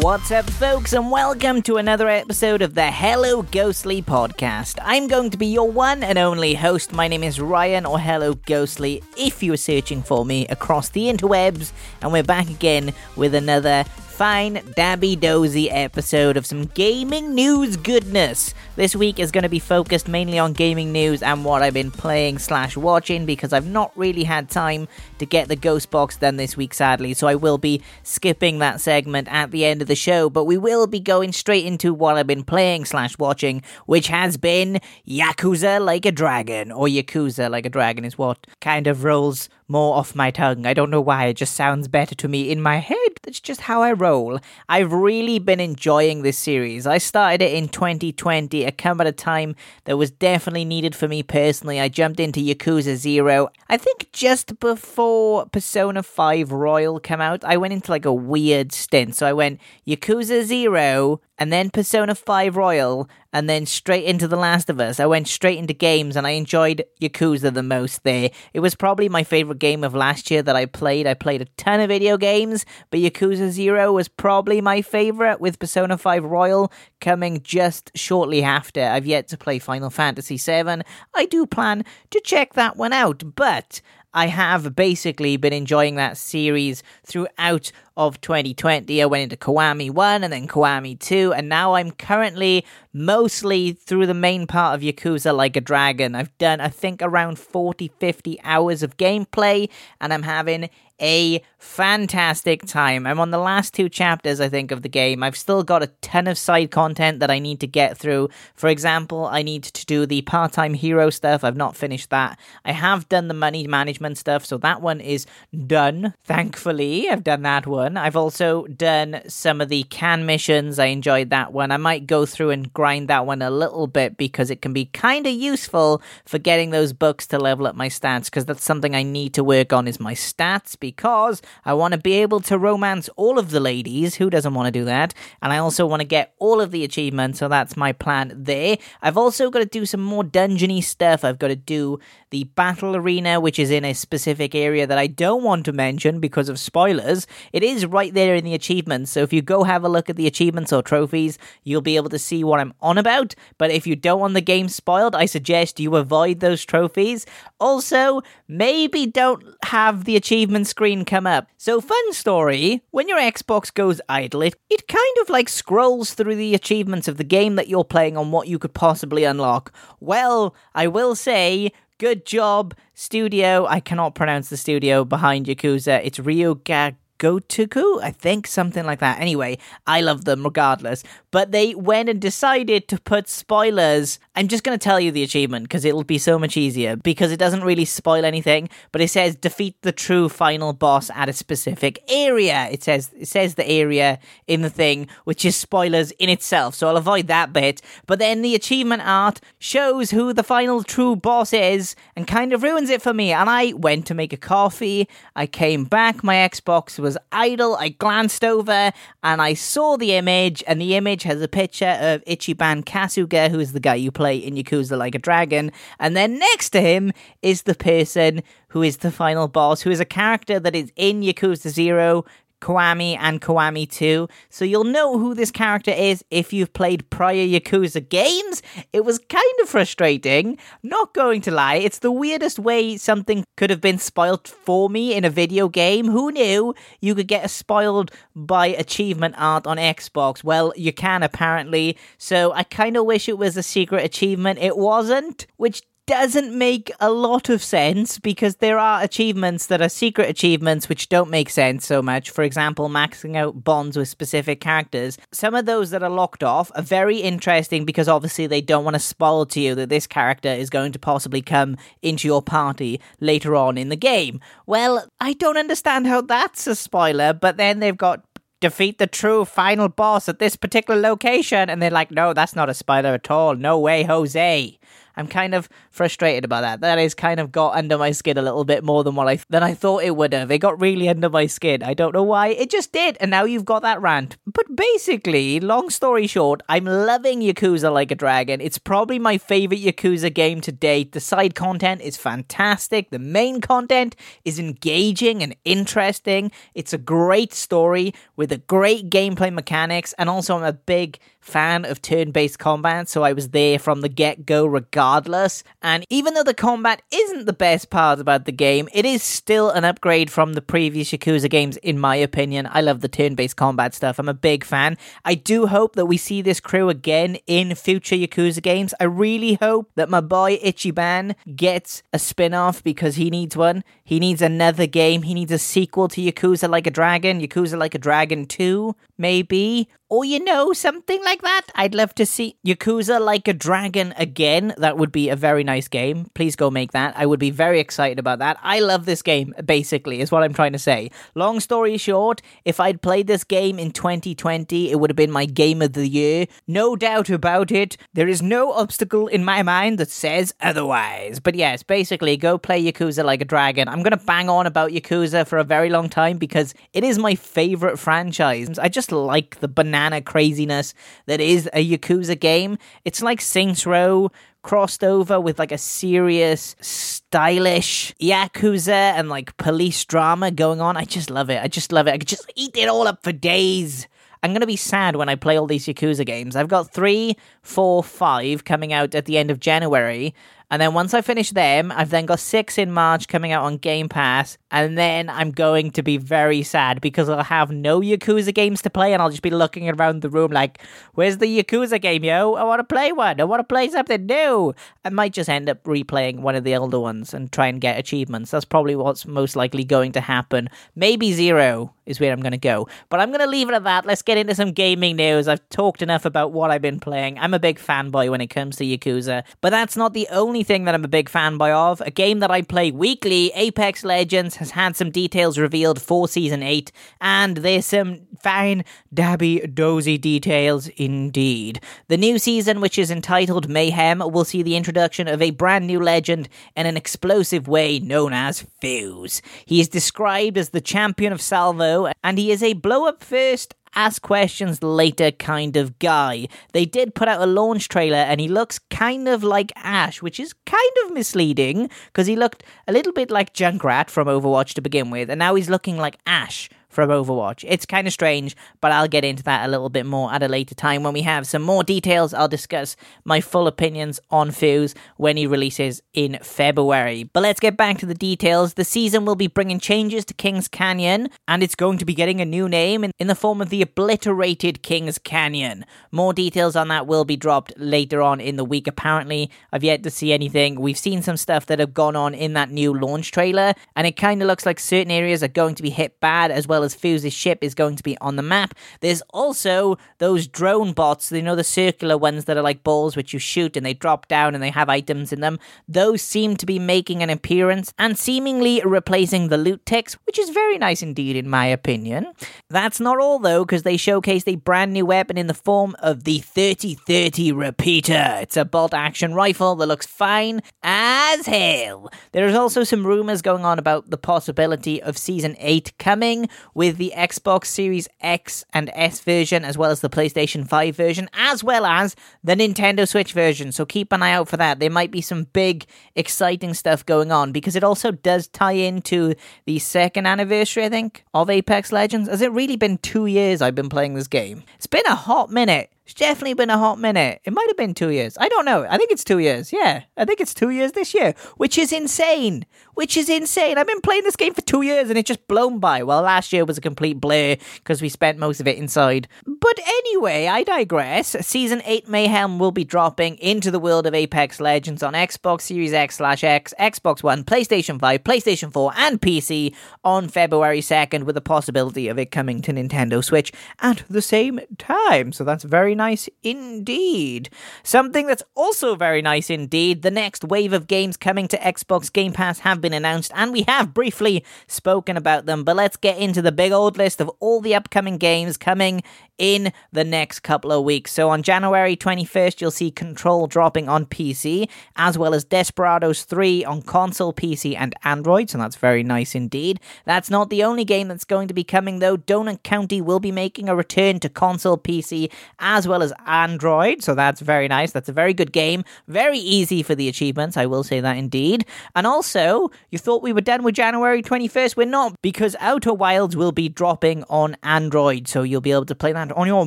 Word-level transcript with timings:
What's 0.00 0.30
up, 0.30 0.48
folks, 0.48 0.92
and 0.92 1.10
welcome 1.10 1.60
to 1.62 1.76
another 1.76 2.08
episode 2.08 2.62
of 2.62 2.76
the 2.76 2.88
Hello 2.88 3.42
Ghostly 3.42 4.00
podcast. 4.00 4.78
I'm 4.80 5.08
going 5.08 5.30
to 5.30 5.36
be 5.36 5.48
your 5.48 5.68
one 5.68 6.04
and 6.04 6.16
only 6.18 6.54
host. 6.54 6.92
My 6.92 7.08
name 7.08 7.24
is 7.24 7.40
Ryan, 7.40 7.84
or 7.84 7.98
Hello 7.98 8.34
Ghostly, 8.34 9.02
if 9.16 9.42
you're 9.42 9.56
searching 9.56 10.04
for 10.04 10.24
me 10.24 10.46
across 10.46 10.90
the 10.90 11.06
interwebs, 11.06 11.72
and 12.00 12.12
we're 12.12 12.22
back 12.22 12.48
again 12.48 12.94
with 13.16 13.34
another 13.34 13.84
fine, 14.18 14.60
dabby 14.74 15.14
dozy 15.14 15.70
episode 15.70 16.36
of 16.36 16.44
some 16.44 16.64
gaming 16.64 17.36
news 17.36 17.76
goodness. 17.76 18.52
This 18.74 18.96
week 18.96 19.20
is 19.20 19.30
going 19.30 19.44
to 19.44 19.48
be 19.48 19.60
focused 19.60 20.08
mainly 20.08 20.40
on 20.40 20.54
gaming 20.54 20.90
news 20.90 21.22
and 21.22 21.44
what 21.44 21.62
I've 21.62 21.74
been 21.74 21.92
playing 21.92 22.38
slash 22.38 22.76
watching 22.76 23.26
because 23.26 23.52
I've 23.52 23.68
not 23.68 23.92
really 23.94 24.24
had 24.24 24.50
time 24.50 24.88
to 25.20 25.26
get 25.26 25.46
the 25.46 25.54
ghost 25.54 25.92
box 25.92 26.16
done 26.16 26.36
this 26.36 26.56
week, 26.56 26.74
sadly. 26.74 27.14
So 27.14 27.28
I 27.28 27.36
will 27.36 27.58
be 27.58 27.80
skipping 28.02 28.58
that 28.58 28.80
segment 28.80 29.28
at 29.30 29.52
the 29.52 29.64
end 29.64 29.82
of 29.82 29.86
the 29.86 29.94
show, 29.94 30.28
but 30.28 30.46
we 30.46 30.58
will 30.58 30.88
be 30.88 30.98
going 30.98 31.30
straight 31.30 31.64
into 31.64 31.94
what 31.94 32.16
I've 32.16 32.26
been 32.26 32.42
playing 32.42 32.86
slash 32.86 33.16
watching, 33.18 33.62
which 33.86 34.08
has 34.08 34.36
been 34.36 34.80
Yakuza 35.06 35.80
Like 35.80 36.06
a 36.06 36.10
Dragon, 36.10 36.72
or 36.72 36.88
Yakuza 36.88 37.48
Like 37.48 37.66
a 37.66 37.70
Dragon 37.70 38.04
is 38.04 38.18
what 38.18 38.48
kind 38.60 38.88
of 38.88 39.04
rolls 39.04 39.48
more 39.68 39.96
off 39.96 40.14
my 40.14 40.30
tongue. 40.30 40.66
I 40.66 40.74
don't 40.74 40.90
know 40.90 41.00
why, 41.00 41.26
it 41.26 41.34
just 41.34 41.54
sounds 41.54 41.88
better 41.88 42.14
to 42.14 42.28
me 42.28 42.50
in 42.50 42.60
my 42.60 42.78
head. 42.78 42.96
That's 43.22 43.40
just 43.40 43.62
how 43.62 43.82
I 43.82 43.92
roll. 43.92 44.40
I've 44.68 44.92
really 44.92 45.38
been 45.38 45.60
enjoying 45.60 46.22
this 46.22 46.38
series. 46.38 46.86
I 46.86 46.98
started 46.98 47.42
it 47.42 47.52
in 47.52 47.68
2020, 47.68 48.64
a 48.64 48.72
come 48.72 49.00
at 49.00 49.06
a 49.06 49.12
time 49.12 49.54
that 49.84 49.98
was 49.98 50.10
definitely 50.10 50.64
needed 50.64 50.94
for 50.94 51.08
me 51.08 51.22
personally. 51.22 51.78
I 51.78 51.88
jumped 51.88 52.20
into 52.20 52.40
Yakuza 52.40 52.96
0, 52.96 53.48
I 53.68 53.76
think 53.76 54.10
just 54.12 54.58
before 54.60 55.46
Persona 55.46 56.02
5 56.02 56.52
Royal 56.52 56.98
came 56.98 57.20
out. 57.20 57.44
I 57.44 57.56
went 57.56 57.74
into 57.74 57.90
like 57.90 58.06
a 58.06 58.12
weird 58.12 58.72
stint. 58.72 59.14
So 59.14 59.26
I 59.26 59.32
went 59.32 59.60
Yakuza 59.86 60.42
0, 60.42 61.20
and 61.38 61.52
then 61.52 61.70
Persona 61.70 62.14
5 62.14 62.56
Royal, 62.56 63.08
and 63.32 63.48
then 63.48 63.66
straight 63.66 64.04
into 64.04 64.26
The 64.26 64.36
Last 64.36 64.70
of 64.70 64.80
Us. 64.80 64.98
I 64.98 65.06
went 65.06 65.28
straight 65.28 65.58
into 65.58 65.74
games, 65.74 66.16
and 66.16 66.26
I 66.26 66.30
enjoyed 66.30 66.84
Yakuza 67.00 67.52
the 67.52 67.62
most 67.62 68.02
there. 68.02 68.30
It 68.52 68.60
was 68.60 68.74
probably 68.74 69.08
my 69.08 69.22
favorite 69.22 69.58
game 69.58 69.84
of 69.84 69.94
last 69.94 70.30
year 70.30 70.42
that 70.42 70.56
I 70.56 70.66
played. 70.66 71.06
I 71.06 71.14
played 71.14 71.42
a 71.42 71.46
ton 71.56 71.80
of 71.80 71.88
video 71.88 72.16
games, 72.16 72.64
but 72.90 73.00
Yakuza 73.00 73.50
0 73.50 73.92
was 73.92 74.08
probably 74.08 74.60
my 74.60 74.82
favorite, 74.82 75.40
with 75.40 75.58
Persona 75.58 75.98
5 75.98 76.24
Royal 76.24 76.72
coming 77.00 77.40
just 77.42 77.90
shortly 77.94 78.42
after. 78.42 78.82
I've 78.82 79.06
yet 79.06 79.28
to 79.28 79.36
play 79.36 79.58
Final 79.58 79.90
Fantasy 79.90 80.36
7. 80.36 80.82
I 81.14 81.26
do 81.26 81.46
plan 81.46 81.84
to 82.10 82.20
check 82.20 82.54
that 82.54 82.76
one 82.76 82.92
out, 82.92 83.22
but 83.36 83.80
I 84.14 84.28
have 84.28 84.74
basically 84.74 85.36
been 85.36 85.52
enjoying 85.52 85.96
that 85.96 86.16
series 86.16 86.82
throughout 87.04 87.70
of 87.96 88.20
2020. 88.20 89.02
I 89.02 89.06
went 89.06 89.24
into 89.24 89.36
Kiwami 89.36 89.90
1 89.90 90.24
and 90.24 90.32
then 90.32 90.48
Kiwami 90.48 90.98
2, 90.98 91.34
and 91.34 91.48
now 91.48 91.74
I'm 91.74 91.90
currently 91.90 92.64
mostly 92.92 93.72
through 93.72 94.06
the 94.06 94.14
main 94.14 94.46
part 94.46 94.74
of 94.74 94.80
Yakuza 94.80 95.36
Like 95.36 95.56
a 95.56 95.60
Dragon. 95.60 96.14
I've 96.14 96.36
done, 96.38 96.60
I 96.60 96.68
think, 96.68 97.02
around 97.02 97.38
40 97.38 97.88
50 97.98 98.40
hours 98.44 98.82
of 98.82 98.96
gameplay, 98.96 99.68
and 100.00 100.14
I'm 100.14 100.22
having 100.22 100.70
a 101.00 101.42
fantastic 101.58 102.64
time. 102.66 103.06
I'm 103.06 103.20
on 103.20 103.30
the 103.30 103.38
last 103.38 103.74
two 103.74 103.88
chapters, 103.88 104.40
I 104.40 104.48
think, 104.48 104.70
of 104.70 104.82
the 104.82 104.88
game. 104.88 105.22
I've 105.22 105.36
still 105.36 105.62
got 105.64 105.82
a 105.82 105.88
ton 106.00 106.26
of 106.26 106.38
side 106.38 106.70
content 106.70 107.20
that 107.20 107.30
I 107.30 107.38
need 107.38 107.60
to 107.60 107.66
get 107.66 107.98
through. 107.98 108.30
For 108.54 108.68
example, 108.68 109.26
I 109.26 109.42
need 109.42 109.64
to 109.64 109.86
do 109.86 110.06
the 110.06 110.22
part 110.22 110.52
time 110.52 110.74
hero 110.74 111.10
stuff. 111.10 111.44
I've 111.44 111.56
not 111.56 111.76
finished 111.76 112.10
that. 112.10 112.38
I 112.64 112.72
have 112.72 113.08
done 113.08 113.28
the 113.28 113.34
money 113.34 113.66
management 113.66 114.18
stuff, 114.18 114.44
so 114.44 114.56
that 114.58 114.80
one 114.80 115.00
is 115.00 115.26
done. 115.66 116.14
Thankfully, 116.24 117.08
I've 117.08 117.24
done 117.24 117.42
that 117.42 117.66
one. 117.66 117.96
I've 117.96 118.16
also 118.16 118.66
done 118.66 119.22
some 119.26 119.60
of 119.60 119.68
the 119.68 119.82
can 119.84 120.26
missions. 120.26 120.78
I 120.78 120.86
enjoyed 120.86 121.30
that 121.30 121.52
one. 121.52 121.72
I 121.72 121.76
might 121.76 122.06
go 122.06 122.24
through 122.24 122.50
and 122.50 122.72
grind 122.72 123.08
that 123.08 123.26
one 123.26 123.42
a 123.42 123.50
little 123.50 123.86
bit 123.86 124.16
because 124.16 124.50
it 124.50 124.62
can 124.62 124.72
be 124.72 124.86
kind 124.86 125.26
of 125.26 125.32
useful 125.32 126.02
for 126.24 126.38
getting 126.38 126.70
those 126.70 126.92
books 126.92 127.26
to 127.28 127.38
level 127.38 127.66
up 127.66 127.74
my 127.74 127.88
stats 127.88 128.26
because 128.26 128.46
that's 128.46 128.64
something 128.64 128.94
I 128.94 129.02
need 129.02 129.34
to 129.34 129.44
work 129.44 129.72
on 129.72 129.88
is 129.88 130.00
my 130.00 130.14
stats 130.14 130.78
because 130.88 131.42
I 131.66 131.74
want 131.74 131.92
to 131.92 131.98
be 131.98 132.14
able 132.14 132.40
to 132.40 132.56
romance 132.56 133.10
all 133.16 133.38
of 133.38 133.50
the 133.50 133.60
ladies. 133.60 134.14
Who 134.14 134.30
doesn't 134.30 134.54
want 134.54 134.66
to 134.68 134.78
do 134.80 134.84
that? 134.86 135.12
And 135.42 135.52
I 135.52 135.58
also 135.58 135.84
want 135.86 136.00
to 136.00 136.06
get 136.06 136.34
all 136.38 136.62
of 136.62 136.70
the 136.70 136.82
achievements, 136.82 137.38
so 137.38 137.48
that's 137.48 137.76
my 137.76 137.92
plan 137.92 138.32
there. 138.34 138.78
I've 139.02 139.18
also 139.18 139.50
got 139.50 139.58
to 139.58 139.66
do 139.66 139.84
some 139.84 140.00
more 140.00 140.24
dungeony 140.24 140.82
stuff. 140.82 141.24
I've 141.24 141.38
got 141.38 141.48
to 141.48 141.56
do 141.56 141.98
the 142.30 142.44
battle 142.44 142.96
arena, 142.96 143.38
which 143.40 143.58
is 143.58 143.70
in 143.70 143.84
a 143.84 143.94
specific 143.94 144.54
area 144.54 144.86
that 144.86 144.98
I 144.98 145.06
don't 145.06 145.42
want 145.42 145.64
to 145.66 145.72
mention 145.72 146.20
because 146.20 146.48
of 146.48 146.58
spoilers. 146.58 147.26
It 147.52 147.62
is 147.62 147.84
right 147.86 148.12
there 148.14 148.34
in 148.34 148.44
the 148.44 148.54
achievements, 148.54 149.10
so 149.10 149.20
if 149.20 149.32
you 149.32 149.42
go 149.42 149.64
have 149.64 149.84
a 149.84 149.88
look 149.88 150.08
at 150.08 150.16
the 150.16 150.26
achievements 150.26 150.72
or 150.72 150.82
trophies, 150.82 151.38
you'll 151.64 151.80
be 151.82 151.96
able 151.96 152.10
to 152.10 152.18
see 152.18 152.42
what 152.44 152.60
I'm 152.60 152.74
on 152.80 152.96
about. 152.98 153.34
But 153.58 153.70
if 153.70 153.86
you 153.86 153.96
don't 153.96 154.20
want 154.20 154.34
the 154.34 154.40
game 154.40 154.68
spoiled, 154.68 155.14
I 155.14 155.26
suggest 155.26 155.80
you 155.80 155.96
avoid 155.96 156.40
those 156.40 156.64
trophies. 156.64 157.26
Also, 157.60 158.22
maybe 158.46 159.06
don't 159.06 159.44
have 159.64 160.04
the 160.04 160.16
achievement 160.16 160.66
screen 160.78 161.04
come 161.04 161.26
up. 161.26 161.48
So, 161.56 161.80
fun 161.80 162.12
story 162.12 162.82
when 162.92 163.08
your 163.08 163.18
Xbox 163.18 163.74
goes 163.74 164.00
idle, 164.08 164.42
it, 164.42 164.54
it 164.70 164.86
kind 164.86 165.16
of 165.20 165.28
like 165.28 165.48
scrolls 165.48 166.14
through 166.14 166.36
the 166.36 166.54
achievements 166.54 167.08
of 167.08 167.16
the 167.16 167.24
game 167.24 167.56
that 167.56 167.66
you're 167.66 167.82
playing 167.82 168.16
on 168.16 168.30
what 168.30 168.46
you 168.46 168.60
could 168.60 168.74
possibly 168.74 169.24
unlock. 169.24 169.72
Well, 169.98 170.54
I 170.76 170.86
will 170.86 171.16
say, 171.16 171.72
good 171.98 172.24
job, 172.24 172.76
studio. 172.94 173.66
I 173.66 173.80
cannot 173.80 174.14
pronounce 174.14 174.50
the 174.50 174.56
studio 174.56 175.04
behind 175.04 175.46
Yakuza. 175.46 176.00
It's 176.04 176.20
Ryoga 176.20 176.94
Gotoku, 177.18 178.02
I 178.02 178.10
think, 178.10 178.46
something 178.46 178.84
like 178.84 179.00
that. 179.00 179.20
Anyway, 179.20 179.58
I 179.86 180.00
love 180.00 180.24
them 180.24 180.44
regardless. 180.44 181.02
But 181.30 181.52
they 181.52 181.74
went 181.74 182.08
and 182.08 182.20
decided 182.20 182.88
to 182.88 183.00
put 183.00 183.28
spoilers. 183.28 184.18
I'm 184.34 184.48
just 184.48 184.64
going 184.64 184.78
to 184.78 184.82
tell 184.82 185.00
you 185.00 185.10
the 185.10 185.22
achievement 185.22 185.64
because 185.64 185.84
it'll 185.84 186.04
be 186.04 186.18
so 186.18 186.38
much 186.38 186.56
easier 186.56 186.96
because 186.96 187.32
it 187.32 187.38
doesn't 187.38 187.64
really 187.64 187.84
spoil 187.84 188.24
anything. 188.24 188.68
But 188.92 189.00
it 189.00 189.08
says 189.08 189.36
defeat 189.36 189.76
the 189.82 189.92
true 189.92 190.28
final 190.28 190.72
boss 190.72 191.10
at 191.10 191.28
a 191.28 191.32
specific 191.32 192.02
area. 192.08 192.68
It 192.70 192.82
says 192.82 193.10
it 193.16 193.28
says 193.28 193.56
the 193.56 193.68
area 193.68 194.18
in 194.46 194.62
the 194.62 194.70
thing, 194.70 195.08
which 195.24 195.44
is 195.44 195.56
spoilers 195.56 196.12
in 196.12 196.28
itself. 196.28 196.74
So 196.74 196.88
I'll 196.88 196.96
avoid 196.96 197.26
that 197.26 197.52
bit. 197.52 197.82
But 198.06 198.18
then 198.18 198.42
the 198.42 198.54
achievement 198.54 199.02
art 199.04 199.40
shows 199.58 200.10
who 200.10 200.32
the 200.32 200.42
final 200.42 200.82
true 200.82 201.16
boss 201.16 201.52
is 201.52 201.96
and 202.16 202.26
kind 202.26 202.52
of 202.52 202.62
ruins 202.62 202.90
it 202.90 203.02
for 203.02 203.12
me. 203.12 203.32
And 203.32 203.50
I 203.50 203.72
went 203.72 204.06
to 204.06 204.14
make 204.14 204.32
a 204.32 204.36
coffee. 204.36 205.08
I 205.34 205.46
came 205.46 205.84
back. 205.84 206.22
My 206.22 206.36
Xbox 206.36 206.98
was 206.98 207.07
was 207.08 207.18
idle, 207.32 207.74
I 207.76 207.88
glanced 207.88 208.44
over 208.44 208.92
and 209.22 209.40
I 209.42 209.54
saw 209.54 209.96
the 209.96 210.12
image, 210.12 210.62
and 210.66 210.78
the 210.80 210.94
image 210.94 211.22
has 211.22 211.40
a 211.40 211.48
picture 211.48 211.96
of 212.00 212.22
Ichiban 212.26 212.84
Kasuga, 212.84 213.50
who 213.50 213.58
is 213.58 213.72
the 213.72 213.80
guy 213.80 213.94
you 213.94 214.10
play 214.10 214.36
in 214.36 214.54
Yakuza 214.54 214.98
Like 214.98 215.14
a 215.14 215.18
Dragon, 215.18 215.72
and 215.98 216.14
then 216.14 216.38
next 216.38 216.70
to 216.70 216.80
him 216.80 217.12
is 217.40 217.62
the 217.62 217.74
person 217.74 218.42
who 218.68 218.82
is 218.82 218.98
the 218.98 219.10
final 219.10 219.48
boss, 219.48 219.80
who 219.80 219.90
is 219.90 220.00
a 220.00 220.04
character 220.04 220.60
that 220.60 220.76
is 220.76 220.92
in 220.96 221.22
Yakuza 221.22 221.70
Zero, 221.70 222.26
Kiwami 222.60 223.16
and 223.18 223.40
Kiwami 223.40 223.90
2, 223.90 224.28
so 224.50 224.64
you'll 224.64 224.84
know 224.84 225.18
who 225.18 225.34
this 225.34 225.50
character 225.50 225.90
is 225.90 226.24
if 226.30 226.52
you've 226.52 226.72
played 226.72 227.08
prior 227.10 227.46
Yakuza 227.46 228.06
games. 228.08 228.62
It 228.92 229.04
was 229.04 229.18
kind 229.18 229.44
of 229.62 229.68
frustrating, 229.68 230.58
not 230.82 231.14
going 231.14 231.40
to 231.42 231.50
lie. 231.50 231.76
It's 231.76 232.00
the 232.00 232.12
weirdest 232.12 232.58
way 232.58 232.96
something 232.96 233.44
could 233.56 233.70
have 233.70 233.80
been 233.80 233.98
spoiled 233.98 234.48
for 234.48 234.90
me 234.90 235.14
in 235.14 235.24
a 235.24 235.30
video 235.30 235.68
game. 235.68 236.08
Who 236.08 236.32
knew 236.32 236.74
you 237.00 237.14
could 237.14 237.28
get 237.28 237.50
spoiled 237.50 238.10
by 238.34 238.68
achievement 238.68 239.34
art 239.38 239.66
on 239.66 239.76
Xbox? 239.76 240.42
Well, 240.42 240.72
you 240.76 240.92
can 240.92 241.22
apparently, 241.22 241.96
so 242.18 242.52
I 242.52 242.64
kind 242.64 242.96
of 242.96 243.04
wish 243.04 243.28
it 243.28 243.38
was 243.38 243.56
a 243.56 243.62
secret 243.62 244.04
achievement. 244.04 244.58
It 244.58 244.76
wasn't, 244.76 245.46
which 245.56 245.82
doesn't 246.08 246.56
make 246.56 246.90
a 247.00 247.10
lot 247.10 247.50
of 247.50 247.62
sense 247.62 248.18
because 248.18 248.56
there 248.56 248.78
are 248.78 249.02
achievements 249.02 249.66
that 249.66 249.82
are 249.82 249.90
secret 249.90 250.30
achievements 250.30 250.88
which 250.88 251.10
don't 251.10 251.28
make 251.28 251.50
sense 251.50 251.86
so 251.86 252.00
much. 252.00 252.30
For 252.30 252.42
example, 252.42 252.88
maxing 252.88 253.36
out 253.36 253.62
bonds 253.62 253.94
with 253.94 254.08
specific 254.08 254.58
characters. 254.58 255.18
Some 255.32 255.54
of 255.54 255.66
those 255.66 255.90
that 255.90 256.02
are 256.02 256.08
locked 256.08 256.42
off 256.42 256.72
are 256.74 256.82
very 256.82 257.18
interesting 257.18 257.84
because 257.84 258.08
obviously 258.08 258.46
they 258.46 258.62
don't 258.62 258.84
want 258.84 258.94
to 258.94 259.00
spoil 259.00 259.44
to 259.44 259.60
you 259.60 259.74
that 259.74 259.90
this 259.90 260.06
character 260.06 260.48
is 260.48 260.70
going 260.70 260.92
to 260.92 260.98
possibly 260.98 261.42
come 261.42 261.76
into 262.00 262.26
your 262.26 262.40
party 262.40 263.02
later 263.20 263.54
on 263.54 263.76
in 263.76 263.90
the 263.90 263.96
game. 263.96 264.40
Well, 264.64 265.06
I 265.20 265.34
don't 265.34 265.58
understand 265.58 266.06
how 266.06 266.22
that's 266.22 266.66
a 266.66 266.74
spoiler, 266.74 267.34
but 267.34 267.58
then 267.58 267.80
they've 267.80 267.94
got 267.94 268.24
defeat 268.60 268.98
the 268.98 269.06
true 269.06 269.44
final 269.44 269.88
boss 269.88 270.28
at 270.28 270.38
this 270.38 270.56
particular 270.56 271.00
location 271.00 271.70
and 271.70 271.80
they're 271.80 271.90
like 271.90 272.10
no 272.10 272.32
that's 272.32 272.56
not 272.56 272.68
a 272.68 272.74
spoiler 272.74 273.10
at 273.10 273.30
all 273.30 273.54
no 273.54 273.78
way 273.78 274.02
jose 274.02 274.76
I'm 275.18 275.26
kind 275.26 275.54
of 275.54 275.68
frustrated 275.90 276.44
about 276.44 276.60
that. 276.60 276.80
That 276.80 276.98
has 276.98 277.12
kind 277.12 277.40
of 277.40 277.50
got 277.50 277.74
under 277.74 277.98
my 277.98 278.12
skin 278.12 278.38
a 278.38 278.42
little 278.42 278.64
bit 278.64 278.84
more 278.84 279.02
than 279.02 279.16
what 279.16 279.28
I 279.28 279.40
than 279.50 279.64
I 279.64 279.74
thought 279.74 280.04
it 280.04 280.14
would 280.14 280.32
have. 280.32 280.50
It 280.50 280.58
got 280.58 280.80
really 280.80 281.08
under 281.08 281.28
my 281.28 281.46
skin. 281.46 281.82
I 281.82 281.92
don't 281.92 282.14
know 282.14 282.22
why. 282.22 282.48
It 282.48 282.70
just 282.70 282.92
did, 282.92 283.16
and 283.20 283.30
now 283.30 283.44
you've 283.44 283.64
got 283.64 283.82
that 283.82 284.00
rant. 284.00 284.36
But 284.46 284.76
basically, 284.76 285.58
long 285.58 285.90
story 285.90 286.28
short, 286.28 286.62
I'm 286.68 286.84
loving 286.84 287.40
Yakuza 287.40 287.92
Like 287.92 288.12
a 288.12 288.14
Dragon. 288.14 288.60
It's 288.60 288.78
probably 288.78 289.18
my 289.18 289.38
favorite 289.38 289.80
Yakuza 289.80 290.32
game 290.32 290.60
to 290.60 290.72
date. 290.72 291.12
The 291.12 291.20
side 291.20 291.56
content 291.56 292.00
is 292.00 292.16
fantastic. 292.16 293.10
The 293.10 293.18
main 293.18 293.60
content 293.60 294.14
is 294.44 294.60
engaging 294.60 295.42
and 295.42 295.56
interesting. 295.64 296.52
It's 296.74 296.92
a 296.92 296.98
great 296.98 297.52
story 297.52 298.14
with 298.36 298.52
a 298.52 298.58
great 298.58 299.10
gameplay 299.10 299.52
mechanics, 299.52 300.14
and 300.16 300.28
also 300.28 300.56
I'm 300.56 300.62
a 300.62 300.72
big 300.72 301.18
fan 301.48 301.84
of 301.84 302.00
turn 302.02 302.30
based 302.30 302.58
combat, 302.58 303.08
so 303.08 303.22
I 303.22 303.32
was 303.32 303.48
there 303.48 303.78
from 303.78 304.02
the 304.02 304.08
get 304.08 304.46
go 304.46 304.66
regardless. 304.66 305.64
And 305.82 306.04
even 306.10 306.34
though 306.34 306.42
the 306.42 306.54
combat 306.54 307.02
isn't 307.10 307.46
the 307.46 307.52
best 307.52 307.90
part 307.90 308.20
about 308.20 308.44
the 308.44 308.52
game, 308.52 308.88
it 308.92 309.04
is 309.04 309.22
still 309.22 309.70
an 309.70 309.84
upgrade 309.84 310.30
from 310.30 310.52
the 310.52 310.62
previous 310.62 311.10
Yakuza 311.10 311.50
games, 311.50 311.76
in 311.78 311.98
my 311.98 312.16
opinion. 312.16 312.68
I 312.70 312.80
love 312.80 313.00
the 313.00 313.08
turn 313.08 313.34
based 313.34 313.56
combat 313.56 313.94
stuff, 313.94 314.18
I'm 314.18 314.28
a 314.28 314.34
big 314.34 314.64
fan. 314.64 314.96
I 315.24 315.34
do 315.34 315.66
hope 315.66 315.96
that 315.96 316.06
we 316.06 316.16
see 316.16 316.42
this 316.42 316.60
crew 316.60 316.88
again 316.88 317.38
in 317.46 317.74
future 317.74 318.16
Yakuza 318.16 318.62
games. 318.62 318.94
I 319.00 319.04
really 319.04 319.54
hope 319.54 319.90
that 319.94 320.10
my 320.10 320.20
boy 320.20 320.58
Ichiban 320.58 321.34
gets 321.56 322.02
a 322.12 322.18
spin 322.18 322.54
off 322.54 322.82
because 322.84 323.16
he 323.16 323.30
needs 323.30 323.56
one. 323.56 323.82
He 324.04 324.20
needs 324.20 324.42
another 324.42 324.86
game, 324.86 325.22
he 325.22 325.34
needs 325.34 325.52
a 325.52 325.58
sequel 325.58 326.08
to 326.08 326.20
Yakuza 326.20 326.68
Like 326.68 326.86
a 326.86 326.90
Dragon, 326.90 327.40
Yakuza 327.40 327.78
Like 327.78 327.94
a 327.94 327.98
Dragon 327.98 328.46
2, 328.46 328.94
maybe 329.16 329.88
or 330.08 330.24
you 330.24 330.42
know, 330.42 330.72
something 330.72 331.22
like 331.22 331.42
that. 331.42 331.62
I'd 331.74 331.94
love 331.94 332.14
to 332.14 332.24
see 332.24 332.56
Yakuza 332.66 333.20
Like 333.20 333.46
a 333.46 333.52
Dragon 333.52 334.14
again. 334.16 334.74
That 334.78 334.96
would 334.96 335.12
be 335.12 335.28
a 335.28 335.36
very 335.36 335.64
nice 335.64 335.88
game. 335.88 336.30
Please 336.34 336.56
go 336.56 336.70
make 336.70 336.92
that. 336.92 337.14
I 337.16 337.26
would 337.26 337.38
be 337.38 337.50
very 337.50 337.78
excited 337.78 338.18
about 338.18 338.38
that. 338.38 338.58
I 338.62 338.80
love 338.80 339.04
this 339.04 339.22
game, 339.22 339.54
basically, 339.64 340.20
is 340.20 340.32
what 340.32 340.42
I'm 340.42 340.54
trying 340.54 340.72
to 340.72 340.78
say. 340.78 341.10
Long 341.34 341.60
story 341.60 341.98
short, 341.98 342.40
if 342.64 342.80
I'd 342.80 343.02
played 343.02 343.26
this 343.26 343.44
game 343.44 343.78
in 343.78 343.90
2020, 343.90 344.90
it 344.90 344.98
would 344.98 345.10
have 345.10 345.16
been 345.16 345.30
my 345.30 345.44
game 345.44 345.82
of 345.82 345.92
the 345.92 346.08
year. 346.08 346.46
No 346.66 346.96
doubt 346.96 347.28
about 347.28 347.70
it. 347.70 347.96
There 348.14 348.28
is 348.28 348.40
no 348.40 348.72
obstacle 348.72 349.26
in 349.26 349.44
my 349.44 349.62
mind 349.62 349.98
that 349.98 350.10
says 350.10 350.54
otherwise. 350.60 351.38
But 351.38 351.54
yes, 351.54 351.82
basically, 351.82 352.36
go 352.36 352.56
play 352.56 352.82
Yakuza 352.82 353.24
Like 353.24 353.42
a 353.42 353.44
Dragon. 353.44 353.88
I'm 353.88 354.02
going 354.02 354.18
to 354.18 354.24
bang 354.24 354.48
on 354.48 354.66
about 354.66 354.90
Yakuza 354.90 355.46
for 355.46 355.58
a 355.58 355.64
very 355.64 355.90
long 355.90 356.08
time 356.08 356.38
because 356.38 356.72
it 356.94 357.04
is 357.04 357.18
my 357.18 357.34
favorite 357.34 357.98
franchise. 357.98 358.78
I 358.78 358.88
just 358.88 359.12
like 359.12 359.60
the 359.60 359.68
banana 359.68 359.97
banana 359.98 360.22
craziness 360.22 360.94
that 361.26 361.40
is 361.40 361.68
a 361.72 361.84
Yakuza 361.84 362.38
game. 362.38 362.78
It's 363.04 363.22
like 363.22 363.40
Saints 363.40 363.84
Row 363.86 364.30
crossed 364.62 365.02
over 365.02 365.40
with 365.40 365.58
like 365.58 365.72
a 365.72 365.78
serious, 365.78 366.76
stylish 366.80 368.14
Yakuza 368.20 368.90
and 368.90 369.28
like 369.28 369.56
police 369.56 370.04
drama 370.04 370.50
going 370.50 370.80
on. 370.80 370.96
I 370.96 371.04
just 371.04 371.30
love 371.30 371.50
it. 371.50 371.62
I 371.62 371.68
just 371.68 371.90
love 371.90 372.06
it. 372.06 372.12
I 372.12 372.18
could 372.18 372.28
just 372.28 372.50
eat 372.54 372.76
it 372.76 372.88
all 372.88 373.08
up 373.08 373.24
for 373.24 373.32
days. 373.32 374.06
I'm 374.42 374.52
going 374.52 374.60
to 374.60 374.68
be 374.68 374.76
sad 374.76 375.16
when 375.16 375.28
I 375.28 375.34
play 375.34 375.58
all 375.58 375.66
these 375.66 375.86
Yakuza 375.86 376.24
games. 376.24 376.54
I've 376.54 376.68
got 376.68 376.92
three, 376.92 377.36
four, 377.62 378.04
five 378.04 378.64
coming 378.64 378.92
out 378.92 379.16
at 379.16 379.24
the 379.24 379.36
end 379.36 379.50
of 379.50 379.58
January, 379.58 380.32
and 380.70 380.82
then 380.82 380.92
once 380.92 381.14
I 381.14 381.22
finish 381.22 381.50
them, 381.50 381.90
I've 381.92 382.10
then 382.10 382.26
got 382.26 382.40
six 382.40 382.76
in 382.76 382.92
March 382.92 383.26
coming 383.26 383.52
out 383.52 383.64
on 383.64 383.78
Game 383.78 384.08
Pass. 384.08 384.58
And 384.70 384.98
then 384.98 385.30
I'm 385.30 385.50
going 385.50 385.90
to 385.92 386.02
be 386.02 386.18
very 386.18 386.62
sad 386.62 387.00
because 387.00 387.30
I'll 387.30 387.42
have 387.42 387.70
no 387.70 388.00
Yakuza 388.00 388.52
games 388.52 388.82
to 388.82 388.90
play 388.90 389.14
and 389.14 389.22
I'll 389.22 389.30
just 389.30 389.42
be 389.42 389.50
looking 389.50 389.88
around 389.88 390.20
the 390.20 390.28
room 390.28 390.50
like, 390.50 390.82
where's 391.14 391.38
the 391.38 391.46
Yakuza 391.46 391.98
game, 392.00 392.22
yo? 392.22 392.54
I 392.54 392.64
want 392.64 392.80
to 392.80 392.84
play 392.84 393.12
one. 393.12 393.40
I 393.40 393.44
want 393.44 393.60
to 393.60 393.64
play 393.64 393.88
something 393.88 394.26
new. 394.26 394.74
I 395.06 395.08
might 395.08 395.32
just 395.32 395.48
end 395.48 395.70
up 395.70 395.82
replaying 395.84 396.40
one 396.40 396.54
of 396.54 396.64
the 396.64 396.76
older 396.76 397.00
ones 397.00 397.32
and 397.32 397.50
try 397.50 397.68
and 397.68 397.80
get 397.80 397.98
achievements. 397.98 398.50
That's 398.50 398.66
probably 398.66 398.94
what's 398.94 399.26
most 399.26 399.56
likely 399.56 399.84
going 399.84 400.12
to 400.12 400.20
happen. 400.20 400.68
Maybe 400.94 401.32
zero 401.32 401.94
is 402.04 402.20
where 402.20 402.32
I'm 402.32 402.40
going 402.40 402.52
to 402.52 402.58
go. 402.58 402.88
But 403.08 403.20
I'm 403.20 403.28
going 403.28 403.40
to 403.40 403.46
leave 403.46 403.68
it 403.68 403.74
at 403.74 403.84
that. 403.84 404.06
Let's 404.06 404.22
get 404.22 404.38
into 404.38 404.54
some 404.54 404.72
gaming 404.72 405.16
news. 405.16 405.46
I've 405.46 405.66
talked 405.68 406.02
enough 406.02 406.24
about 406.24 406.52
what 406.52 406.70
I've 406.70 406.82
been 406.82 407.00
playing. 407.00 407.38
I'm 407.38 407.54
a 407.54 407.58
big 407.58 407.78
fanboy 407.78 408.30
when 408.30 408.40
it 408.40 408.48
comes 408.48 408.76
to 408.76 408.84
Yakuza. 408.84 409.44
But 409.60 409.70
that's 409.70 409.96
not 409.96 410.14
the 410.14 410.26
only 410.30 410.57
only 410.58 410.64
thing 410.64 410.86
that 410.86 410.94
I'm 410.96 411.04
a 411.04 411.08
big 411.08 411.30
fanboy 411.30 411.70
of. 411.70 412.00
A 412.00 412.10
game 412.10 412.40
that 412.40 412.50
I 412.50 412.62
play 412.62 412.90
weekly, 412.90 413.52
Apex 413.54 414.02
Legends, 414.02 414.56
has 414.56 414.72
had 414.72 414.96
some 414.96 415.12
details 415.12 415.56
revealed 415.56 416.02
for 416.02 416.26
Season 416.26 416.64
8, 416.64 416.90
and 417.20 417.58
there's 417.58 417.86
some 417.86 418.26
fine, 418.42 418.84
dabby, 419.14 419.60
dozy 419.68 420.18
details 420.18 420.88
indeed. 420.96 421.80
The 422.08 422.16
new 422.16 422.40
season, 422.40 422.80
which 422.80 422.98
is 422.98 423.08
entitled 423.08 423.68
Mayhem, 423.68 424.18
will 424.18 424.44
see 424.44 424.64
the 424.64 424.74
introduction 424.74 425.28
of 425.28 425.40
a 425.40 425.52
brand 425.52 425.86
new 425.86 426.00
legend 426.00 426.48
in 426.74 426.86
an 426.86 426.96
explosive 426.96 427.68
way 427.68 428.00
known 428.00 428.32
as 428.32 428.66
Fuse. 428.80 429.40
He 429.64 429.80
is 429.80 429.88
described 429.88 430.58
as 430.58 430.70
the 430.70 430.80
champion 430.80 431.32
of 431.32 431.40
Salvo, 431.40 432.10
and 432.24 432.36
he 432.36 432.50
is 432.50 432.64
a 432.64 432.72
blow 432.72 433.06
up 433.06 433.22
first 433.22 433.76
ask 433.94 434.22
questions 434.22 434.82
later 434.82 435.30
kind 435.30 435.76
of 435.76 435.98
guy. 435.98 436.48
They 436.72 436.84
did 436.84 437.14
put 437.14 437.28
out 437.28 437.40
a 437.40 437.46
launch 437.46 437.88
trailer 437.88 438.16
and 438.16 438.40
he 438.40 438.48
looks 438.48 438.78
kind 438.78 439.28
of 439.28 439.42
like 439.42 439.72
Ash, 439.76 440.22
which 440.22 440.40
is 440.40 440.54
kind 440.66 440.92
of 441.04 441.12
misleading 441.12 441.90
because 442.06 442.26
he 442.26 442.36
looked 442.36 442.62
a 442.86 442.92
little 442.92 443.12
bit 443.12 443.30
like 443.30 443.54
Junkrat 443.54 444.10
from 444.10 444.28
Overwatch 444.28 444.74
to 444.74 444.80
begin 444.80 445.10
with, 445.10 445.30
and 445.30 445.38
now 445.38 445.54
he's 445.54 445.70
looking 445.70 445.96
like 445.96 446.18
Ash 446.26 446.68
from 446.98 447.10
Overwatch. 447.10 447.64
It's 447.68 447.86
kind 447.86 448.08
of 448.08 448.12
strange, 448.12 448.56
but 448.80 448.90
I'll 448.90 449.06
get 449.06 449.24
into 449.24 449.44
that 449.44 449.64
a 449.64 449.70
little 449.70 449.88
bit 449.88 450.04
more 450.04 450.32
at 450.32 450.42
a 450.42 450.48
later 450.48 450.74
time. 450.74 451.04
When 451.04 451.12
we 451.12 451.22
have 451.22 451.46
some 451.46 451.62
more 451.62 451.84
details, 451.84 452.34
I'll 452.34 452.48
discuss 452.48 452.96
my 453.24 453.40
full 453.40 453.68
opinions 453.68 454.18
on 454.30 454.50
Fuse 454.50 454.96
when 455.16 455.36
he 455.36 455.46
releases 455.46 456.02
in 456.12 456.40
February. 456.42 457.22
But 457.22 457.44
let's 457.44 457.60
get 457.60 457.76
back 457.76 457.98
to 457.98 458.06
the 458.06 458.14
details. 458.14 458.74
The 458.74 458.82
season 458.82 459.24
will 459.24 459.36
be 459.36 459.46
bringing 459.46 459.78
changes 459.78 460.24
to 460.24 460.34
Kings 460.34 460.66
Canyon, 460.66 461.28
and 461.46 461.62
it's 461.62 461.76
going 461.76 461.98
to 461.98 462.04
be 462.04 462.14
getting 462.14 462.40
a 462.40 462.44
new 462.44 462.68
name 462.68 463.04
in, 463.04 463.12
in 463.20 463.28
the 463.28 463.36
form 463.36 463.60
of 463.60 463.70
the 463.70 463.82
obliterated 463.82 464.82
Kings 464.82 465.18
Canyon. 465.18 465.84
More 466.10 466.32
details 466.32 466.74
on 466.74 466.88
that 466.88 467.06
will 467.06 467.24
be 467.24 467.36
dropped 467.36 467.72
later 467.76 468.20
on 468.20 468.40
in 468.40 468.56
the 468.56 468.64
week. 468.64 468.88
Apparently, 468.88 469.52
I've 469.72 469.84
yet 469.84 470.02
to 470.02 470.10
see 470.10 470.32
anything. 470.32 470.80
We've 470.80 470.98
seen 470.98 471.22
some 471.22 471.36
stuff 471.36 471.66
that 471.66 471.78
have 471.78 471.94
gone 471.94 472.16
on 472.16 472.34
in 472.34 472.54
that 472.54 472.70
new 472.70 472.92
launch 472.92 473.30
trailer, 473.30 473.74
and 473.94 474.04
it 474.04 474.16
kind 474.16 474.42
of 474.42 474.48
looks 474.48 474.66
like 474.66 474.80
certain 474.80 475.12
areas 475.12 475.44
are 475.44 475.48
going 475.48 475.76
to 475.76 475.82
be 475.84 475.90
hit 475.90 476.18
bad 476.18 476.50
as 476.50 476.66
well 476.66 476.78
well 476.78 476.87
as 476.88 476.94
Fuse's 476.94 477.34
ship 477.34 477.58
is 477.60 477.74
going 477.74 477.96
to 477.96 478.02
be 478.02 478.16
on 478.18 478.36
the 478.36 478.42
map. 478.42 478.74
There's 479.00 479.20
also 479.34 479.98
those 480.16 480.46
drone 480.46 480.94
bots, 480.94 481.30
you 481.30 481.42
know, 481.42 481.54
the 481.54 481.64
circular 481.64 482.16
ones 482.16 482.46
that 482.46 482.56
are 482.56 482.62
like 482.62 482.82
balls 482.82 483.14
which 483.14 483.34
you 483.34 483.38
shoot 483.38 483.76
and 483.76 483.84
they 483.84 483.92
drop 483.92 484.26
down 484.28 484.54
and 484.54 484.62
they 484.62 484.70
have 484.70 484.88
items 484.88 485.32
in 485.32 485.40
them. 485.40 485.58
Those 485.86 486.22
seem 486.22 486.56
to 486.56 486.64
be 486.64 486.78
making 486.78 487.22
an 487.22 487.28
appearance 487.28 487.92
and 487.98 488.18
seemingly 488.18 488.80
replacing 488.84 489.48
the 489.48 489.58
loot 489.58 489.84
ticks, 489.84 490.14
which 490.24 490.38
is 490.38 490.48
very 490.48 490.78
nice 490.78 491.02
indeed, 491.02 491.36
in 491.36 491.48
my 491.48 491.66
opinion. 491.66 492.32
That's 492.70 493.00
not 493.00 493.20
all 493.20 493.38
though, 493.38 493.64
because 493.64 493.82
they 493.82 493.96
showcased 493.96 494.48
a 494.48 494.56
brand 494.56 494.94
new 494.94 495.04
weapon 495.04 495.36
in 495.36 495.46
the 495.46 495.54
form 495.54 495.94
of 495.98 496.24
the 496.24 496.38
3030 496.38 497.52
repeater. 497.52 498.38
It's 498.40 498.56
a 498.56 498.64
bolt 498.64 498.94
action 498.94 499.34
rifle 499.34 499.76
that 499.76 499.86
looks 499.86 500.06
fine 500.06 500.62
as 500.82 501.46
hell. 501.46 502.10
There's 502.32 502.54
also 502.54 502.84
some 502.84 503.06
rumors 503.06 503.42
going 503.42 503.64
on 503.64 503.78
about 503.78 504.10
the 504.10 504.16
possibility 504.16 505.02
of 505.02 505.18
Season 505.18 505.56
8 505.58 505.92
coming, 505.98 506.48
with 506.78 506.96
the 506.96 507.12
Xbox 507.16 507.64
Series 507.64 508.06
X 508.20 508.64
and 508.72 508.88
S 508.94 509.18
version, 509.18 509.64
as 509.64 509.76
well 509.76 509.90
as 509.90 510.00
the 510.00 510.08
PlayStation 510.08 510.64
5 510.64 510.94
version, 510.94 511.28
as 511.32 511.64
well 511.64 511.84
as 511.84 512.14
the 512.44 512.54
Nintendo 512.54 513.06
Switch 513.06 513.32
version. 513.32 513.72
So 513.72 513.84
keep 513.84 514.12
an 514.12 514.22
eye 514.22 514.30
out 514.30 514.46
for 514.46 514.56
that. 514.58 514.78
There 514.78 514.88
might 514.88 515.10
be 515.10 515.20
some 515.20 515.48
big, 515.52 515.86
exciting 516.14 516.74
stuff 516.74 517.04
going 517.04 517.32
on 517.32 517.50
because 517.50 517.74
it 517.74 517.82
also 517.82 518.12
does 518.12 518.46
tie 518.46 518.74
into 518.74 519.34
the 519.64 519.80
second 519.80 520.26
anniversary, 520.26 520.84
I 520.84 520.88
think, 520.88 521.24
of 521.34 521.50
Apex 521.50 521.90
Legends. 521.90 522.28
Has 522.28 522.42
it 522.42 522.52
really 522.52 522.76
been 522.76 522.98
two 522.98 523.26
years 523.26 523.60
I've 523.60 523.74
been 523.74 523.88
playing 523.88 524.14
this 524.14 524.28
game? 524.28 524.62
It's 524.76 524.86
been 524.86 525.02
a 525.06 525.16
hot 525.16 525.50
minute. 525.50 525.90
It's 526.08 526.14
definitely 526.14 526.54
been 526.54 526.70
a 526.70 526.78
hot 526.78 526.98
minute. 526.98 527.42
It 527.44 527.52
might 527.52 527.66
have 527.68 527.76
been 527.76 527.92
two 527.92 528.08
years. 528.08 528.38
I 528.40 528.48
don't 528.48 528.64
know. 528.64 528.86
I 528.88 528.96
think 528.96 529.10
it's 529.10 529.24
two 529.24 529.40
years. 529.40 529.74
Yeah, 529.74 530.04
I 530.16 530.24
think 530.24 530.40
it's 530.40 530.54
two 530.54 530.70
years 530.70 530.92
this 530.92 531.12
year, 531.12 531.34
which 531.58 531.76
is 531.76 531.92
insane. 531.92 532.64
Which 532.98 533.16
is 533.16 533.28
insane. 533.28 533.78
I've 533.78 533.86
been 533.86 534.00
playing 534.00 534.24
this 534.24 534.34
game 534.34 534.54
for 534.54 534.60
two 534.60 534.82
years 534.82 535.08
and 535.08 535.16
it's 535.16 535.28
just 535.28 535.46
blown 535.46 535.78
by. 535.78 536.02
Well, 536.02 536.22
last 536.22 536.52
year 536.52 536.64
was 536.64 536.78
a 536.78 536.80
complete 536.80 537.20
blur 537.20 537.54
because 537.76 538.02
we 538.02 538.08
spent 538.08 538.40
most 538.40 538.58
of 538.58 538.66
it 538.66 538.76
inside. 538.76 539.28
But 539.46 539.78
anyway, 539.86 540.48
I 540.48 540.64
digress. 540.64 541.36
Season 541.46 541.80
8 541.84 542.08
Mayhem 542.08 542.58
will 542.58 542.72
be 542.72 542.82
dropping 542.82 543.36
into 543.36 543.70
the 543.70 543.78
world 543.78 544.08
of 544.08 544.16
Apex 544.16 544.58
Legends 544.58 545.04
on 545.04 545.12
Xbox 545.12 545.60
Series 545.60 545.92
X 545.92 546.16
slash 546.16 546.42
X, 546.42 546.74
Xbox 546.80 547.22
One, 547.22 547.44
PlayStation 547.44 548.00
5, 548.00 548.24
PlayStation 548.24 548.72
4, 548.72 548.92
and 548.96 549.20
PC 549.20 549.76
on 550.02 550.26
February 550.26 550.80
2nd 550.80 551.22
with 551.22 551.36
the 551.36 551.40
possibility 551.40 552.08
of 552.08 552.18
it 552.18 552.32
coming 552.32 552.60
to 552.62 552.72
Nintendo 552.72 553.22
Switch 553.22 553.52
at 553.78 554.02
the 554.10 554.20
same 554.20 554.58
time. 554.76 555.30
So 555.30 555.44
that's 555.44 555.62
very 555.62 555.94
nice 555.94 556.28
indeed. 556.42 557.48
Something 557.84 558.26
that's 558.26 558.42
also 558.56 558.96
very 558.96 559.22
nice 559.22 559.50
indeed, 559.50 560.02
the 560.02 560.10
next 560.10 560.42
wave 560.42 560.72
of 560.72 560.88
games 560.88 561.16
coming 561.16 561.46
to 561.46 561.56
Xbox 561.58 562.12
Game 562.12 562.32
Pass 562.32 562.58
have 562.58 562.80
been 562.80 562.87
announced, 562.92 563.32
and 563.34 563.52
we 563.52 563.62
have 563.62 563.94
briefly 563.94 564.44
spoken 564.66 565.16
about 565.16 565.46
them, 565.46 565.64
but 565.64 565.76
let's 565.76 565.96
get 565.96 566.18
into 566.18 566.42
the 566.42 566.52
big 566.52 566.72
old 566.72 566.96
list 566.96 567.20
of 567.20 567.30
all 567.40 567.60
the 567.60 567.74
upcoming 567.74 568.18
games 568.18 568.56
coming 568.56 569.02
in 569.38 569.72
the 569.92 570.04
next 570.04 570.40
couple 570.40 570.72
of 570.72 570.84
weeks. 570.84 571.12
So 571.12 571.30
on 571.30 571.42
January 571.42 571.96
21st, 571.96 572.60
you'll 572.60 572.70
see 572.70 572.90
Control 572.90 573.46
dropping 573.46 573.88
on 573.88 574.06
PC, 574.06 574.68
as 574.96 575.16
well 575.16 575.34
as 575.34 575.44
Desperados 575.44 576.24
3 576.24 576.64
on 576.64 576.82
console, 576.82 577.32
PC, 577.32 577.76
and 577.76 577.94
Android. 578.04 578.50
So 578.50 578.58
that's 578.58 578.76
very 578.76 579.02
nice 579.02 579.34
indeed. 579.34 579.80
That's 580.04 580.28
not 580.28 580.50
the 580.50 580.64
only 580.64 580.84
game 580.84 581.08
that's 581.08 581.24
going 581.24 581.48
to 581.48 581.54
be 581.54 581.64
coming, 581.64 582.00
though. 582.00 582.16
Donut 582.16 582.62
County 582.62 583.00
will 583.00 583.20
be 583.20 583.32
making 583.32 583.68
a 583.68 583.76
return 583.76 584.18
to 584.20 584.28
console, 584.28 584.76
PC, 584.76 585.30
as 585.58 585.86
well 585.86 586.02
as 586.02 586.12
Android. 586.26 587.02
So 587.02 587.14
that's 587.14 587.40
very 587.40 587.68
nice. 587.68 587.92
That's 587.92 588.08
a 588.08 588.12
very 588.12 588.34
good 588.34 588.52
game. 588.52 588.84
Very 589.06 589.38
easy 589.38 589.82
for 589.82 589.94
the 589.94 590.08
achievements. 590.08 590.56
I 590.56 590.66
will 590.66 590.82
say 590.82 591.00
that 591.00 591.16
indeed. 591.16 591.64
And 591.94 592.06
also, 592.06 592.70
you 592.90 592.98
thought 592.98 593.22
we 593.22 593.32
were 593.32 593.40
done 593.40 593.62
with 593.62 593.76
January 593.76 594.22
21st. 594.22 594.76
We're 594.76 594.86
not, 594.86 595.14
because 595.22 595.54
Outer 595.60 595.94
Wilds 595.94 596.36
will 596.36 596.52
be 596.52 596.68
dropping 596.68 597.22
on 597.30 597.56
Android. 597.62 598.26
So 598.26 598.42
you'll 598.42 598.60
be 598.60 598.72
able 598.72 598.86
to 598.86 598.94
play 598.94 599.12
that 599.12 599.27
on 599.32 599.46
your 599.46 599.66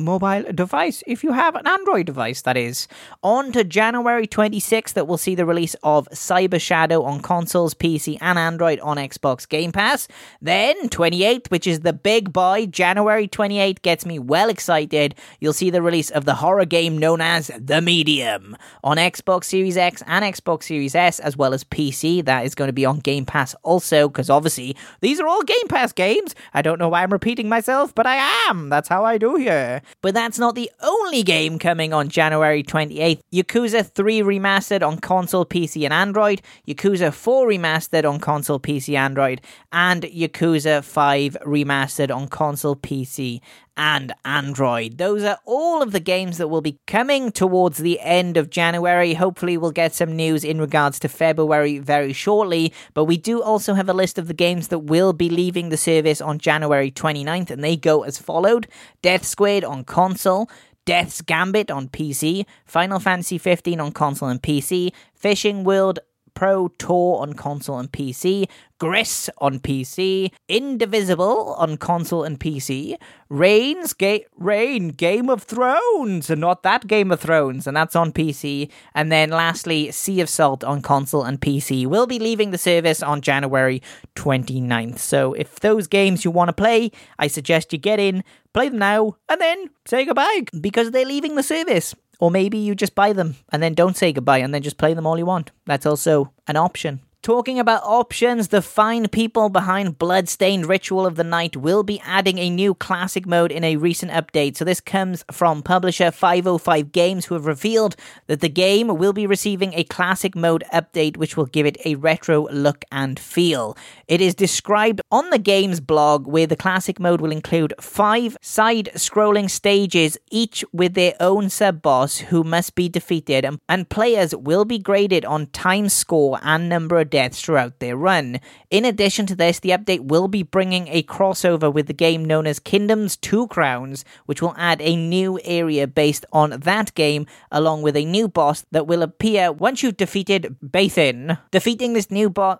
mobile 0.00 0.44
device 0.52 1.02
if 1.06 1.22
you 1.22 1.32
have 1.32 1.54
an 1.54 1.66
Android 1.66 2.06
device, 2.06 2.42
that 2.42 2.56
is. 2.56 2.88
On 3.22 3.52
to 3.52 3.64
January 3.64 4.26
26th, 4.26 4.92
that 4.94 5.06
will 5.06 5.18
see 5.18 5.34
the 5.34 5.46
release 5.46 5.74
of 5.82 6.08
Cyber 6.12 6.60
Shadow 6.60 7.02
on 7.02 7.20
consoles, 7.20 7.74
PC, 7.74 8.18
and 8.20 8.38
Android 8.38 8.80
on 8.80 8.96
Xbox 8.96 9.48
Game 9.48 9.72
Pass. 9.72 10.08
Then, 10.40 10.88
28th, 10.88 11.50
which 11.50 11.66
is 11.66 11.80
the 11.80 11.92
big 11.92 12.32
boy, 12.32 12.66
January 12.66 13.28
28th, 13.28 13.82
gets 13.82 14.06
me 14.06 14.18
well 14.18 14.48
excited. 14.48 15.14
You'll 15.40 15.52
see 15.52 15.70
the 15.70 15.82
release 15.82 16.10
of 16.10 16.24
the 16.24 16.36
horror 16.36 16.64
game 16.64 16.98
known 16.98 17.20
as 17.20 17.50
The 17.58 17.80
Medium 17.80 18.56
on 18.82 18.96
Xbox 18.96 19.44
Series 19.44 19.76
X 19.76 20.02
and 20.06 20.24
Xbox 20.24 20.64
Series 20.64 20.94
S, 20.94 21.20
as 21.20 21.36
well 21.36 21.54
as 21.54 21.64
PC. 21.64 22.24
That 22.24 22.44
is 22.44 22.54
going 22.54 22.68
to 22.68 22.72
be 22.72 22.86
on 22.86 22.98
Game 23.00 23.26
Pass 23.26 23.54
also, 23.62 24.08
because 24.08 24.30
obviously 24.30 24.76
these 25.00 25.20
are 25.20 25.26
all 25.26 25.42
Game 25.42 25.68
Pass 25.68 25.92
games. 25.92 26.34
I 26.54 26.62
don't 26.62 26.78
know 26.78 26.88
why 26.88 27.02
I'm 27.02 27.12
repeating 27.12 27.48
myself, 27.48 27.94
but 27.94 28.06
I 28.06 28.16
am. 28.48 28.68
That's 28.68 28.88
how 28.88 29.04
I 29.04 29.18
do 29.18 29.36
here. 29.36 29.51
But 30.00 30.14
that's 30.14 30.38
not 30.38 30.54
the 30.54 30.70
only 30.82 31.22
game 31.22 31.58
coming 31.58 31.92
on 31.92 32.08
January 32.08 32.62
28th. 32.62 33.20
Yakuza 33.32 33.86
3 33.86 34.20
Remastered 34.20 34.86
on 34.86 34.98
console, 34.98 35.46
PC, 35.46 35.84
and 35.84 35.92
Android, 35.92 36.42
Yakuza 36.66 37.12
4 37.12 37.46
Remastered 37.46 38.08
on 38.08 38.18
console, 38.20 38.60
PC, 38.60 38.96
Android, 38.96 39.40
and 39.72 40.02
Yakuza 40.02 40.82
5 40.84 41.36
Remastered 41.46 42.14
on 42.14 42.28
console, 42.28 42.76
PC, 42.76 43.40
and 43.76 44.12
Android. 44.24 44.98
Those 44.98 45.22
are 45.22 45.38
all 45.44 45.82
of 45.82 45.92
the 45.92 46.00
games 46.00 46.38
that 46.38 46.48
will 46.48 46.60
be 46.60 46.78
coming 46.86 47.32
towards 47.32 47.78
the 47.78 48.00
end 48.00 48.36
of 48.36 48.50
January. 48.50 49.14
Hopefully, 49.14 49.56
we'll 49.56 49.70
get 49.70 49.94
some 49.94 50.14
news 50.14 50.44
in 50.44 50.60
regards 50.60 50.98
to 51.00 51.08
February 51.08 51.78
very 51.78 52.12
shortly. 52.12 52.72
But 52.94 53.04
we 53.04 53.16
do 53.16 53.42
also 53.42 53.74
have 53.74 53.88
a 53.88 53.94
list 53.94 54.18
of 54.18 54.28
the 54.28 54.34
games 54.34 54.68
that 54.68 54.80
will 54.80 55.12
be 55.12 55.28
leaving 55.28 55.68
the 55.68 55.76
service 55.76 56.20
on 56.20 56.38
January 56.38 56.90
29th, 56.90 57.50
and 57.50 57.64
they 57.64 57.76
go 57.76 58.02
as 58.02 58.18
followed 58.18 58.68
Death 59.02 59.24
Squared 59.24 59.64
on 59.64 59.84
console. 59.84 60.48
Death's 60.84 61.22
Gambit 61.22 61.70
on 61.70 61.88
PC, 61.88 62.44
Final 62.64 62.98
Fantasy 62.98 63.38
15 63.38 63.78
on 63.78 63.92
console 63.92 64.28
and 64.28 64.42
PC, 64.42 64.92
Fishing 65.14 65.62
World 65.62 66.00
Pro 66.34 66.68
Tour 66.68 67.20
on 67.20 67.34
console 67.34 67.78
and 67.78 67.90
PC, 67.90 68.48
Gris 68.78 69.30
on 69.38 69.60
PC, 69.60 70.32
Indivisible 70.48 71.54
on 71.54 71.76
console 71.76 72.24
and 72.24 72.40
PC, 72.40 72.96
Reigns, 73.28 73.92
Ga- 73.92 74.26
Reign, 74.36 74.88
Game 74.88 75.30
of 75.30 75.44
Thrones, 75.44 76.30
and 76.30 76.40
not 76.40 76.62
that 76.64 76.86
Game 76.86 77.12
of 77.12 77.20
Thrones, 77.20 77.66
and 77.66 77.76
that's 77.76 77.94
on 77.94 78.12
PC. 78.12 78.70
And 78.94 79.12
then 79.12 79.30
lastly, 79.30 79.92
Sea 79.92 80.20
of 80.20 80.28
Salt 80.28 80.64
on 80.64 80.82
console 80.82 81.22
and 81.22 81.40
PC 81.40 81.86
will 81.86 82.06
be 82.06 82.18
leaving 82.18 82.50
the 82.50 82.58
service 82.58 83.02
on 83.02 83.20
January 83.20 83.82
29th. 84.16 84.98
So 84.98 85.32
if 85.34 85.60
those 85.60 85.86
games 85.86 86.24
you 86.24 86.30
want 86.30 86.48
to 86.48 86.52
play, 86.52 86.90
I 87.18 87.28
suggest 87.28 87.72
you 87.72 87.78
get 87.78 88.00
in, 88.00 88.24
play 88.52 88.68
them 88.68 88.78
now, 88.78 89.16
and 89.28 89.40
then 89.40 89.70
say 89.86 90.04
goodbye 90.04 90.44
because 90.60 90.90
they're 90.90 91.04
leaving 91.06 91.36
the 91.36 91.42
service. 91.42 91.94
Or 92.22 92.30
maybe 92.30 92.56
you 92.56 92.76
just 92.76 92.94
buy 92.94 93.12
them 93.12 93.34
and 93.50 93.60
then 93.60 93.74
don't 93.74 93.96
say 93.96 94.12
goodbye 94.12 94.38
and 94.38 94.54
then 94.54 94.62
just 94.62 94.78
play 94.78 94.94
them 94.94 95.08
all 95.08 95.18
you 95.18 95.26
want. 95.26 95.50
That's 95.66 95.84
also 95.84 96.32
an 96.46 96.54
option. 96.54 97.00
Talking 97.22 97.60
about 97.60 97.84
options, 97.84 98.48
the 98.48 98.60
fine 98.60 99.06
people 99.06 99.48
behind 99.48 99.96
Bloodstained 99.96 100.66
Ritual 100.66 101.06
of 101.06 101.14
the 101.14 101.22
Night 101.22 101.56
will 101.56 101.84
be 101.84 102.00
adding 102.00 102.38
a 102.38 102.50
new 102.50 102.74
classic 102.74 103.28
mode 103.28 103.52
in 103.52 103.62
a 103.62 103.76
recent 103.76 104.10
update. 104.10 104.56
So, 104.56 104.64
this 104.64 104.80
comes 104.80 105.24
from 105.30 105.62
publisher 105.62 106.10
505 106.10 106.90
Games, 106.90 107.26
who 107.26 107.34
have 107.34 107.46
revealed 107.46 107.94
that 108.26 108.40
the 108.40 108.48
game 108.48 108.88
will 108.88 109.12
be 109.12 109.28
receiving 109.28 109.72
a 109.74 109.84
classic 109.84 110.34
mode 110.34 110.64
update, 110.74 111.16
which 111.16 111.36
will 111.36 111.46
give 111.46 111.64
it 111.64 111.76
a 111.84 111.94
retro 111.94 112.48
look 112.50 112.84
and 112.90 113.20
feel. 113.20 113.76
It 114.08 114.20
is 114.20 114.34
described 114.34 115.00
on 115.12 115.30
the 115.30 115.38
game's 115.38 115.78
blog 115.78 116.26
where 116.26 116.48
the 116.48 116.56
classic 116.56 116.98
mode 116.98 117.20
will 117.20 117.30
include 117.30 117.72
five 117.80 118.36
side 118.40 118.90
scrolling 118.96 119.48
stages, 119.48 120.18
each 120.32 120.64
with 120.72 120.94
their 120.94 121.14
own 121.20 121.50
sub 121.50 121.82
boss 121.82 122.18
who 122.18 122.42
must 122.42 122.74
be 122.74 122.88
defeated, 122.88 123.46
and 123.68 123.88
players 123.88 124.34
will 124.34 124.64
be 124.64 124.80
graded 124.80 125.24
on 125.24 125.46
time 125.46 125.88
score 125.88 126.40
and 126.42 126.68
number 126.68 126.98
of 126.98 127.11
deaths 127.12 127.40
throughout 127.40 127.78
their 127.78 127.96
run. 127.96 128.40
In 128.70 128.84
addition 128.84 129.26
to 129.26 129.36
this, 129.36 129.60
the 129.60 129.70
update 129.70 130.08
will 130.08 130.26
be 130.26 130.42
bringing 130.42 130.88
a 130.88 131.04
crossover 131.04 131.72
with 131.72 131.86
the 131.86 131.92
game 131.92 132.24
known 132.24 132.48
as 132.48 132.58
Kingdoms 132.58 133.16
Two 133.16 133.46
Crowns, 133.46 134.04
which 134.26 134.42
will 134.42 134.54
add 134.58 134.82
a 134.82 134.96
new 134.96 135.38
area 135.44 135.86
based 135.86 136.26
on 136.32 136.50
that 136.50 136.92
game, 136.96 137.26
along 137.52 137.82
with 137.82 137.96
a 137.96 138.04
new 138.04 138.26
boss 138.26 138.64
that 138.72 138.88
will 138.88 139.02
appear 139.02 139.52
once 139.52 139.84
you've 139.84 139.96
defeated 139.96 140.56
Bathin. 140.60 141.38
Defeating 141.52 141.92
this 141.92 142.10
new 142.10 142.28
boss. 142.28 142.58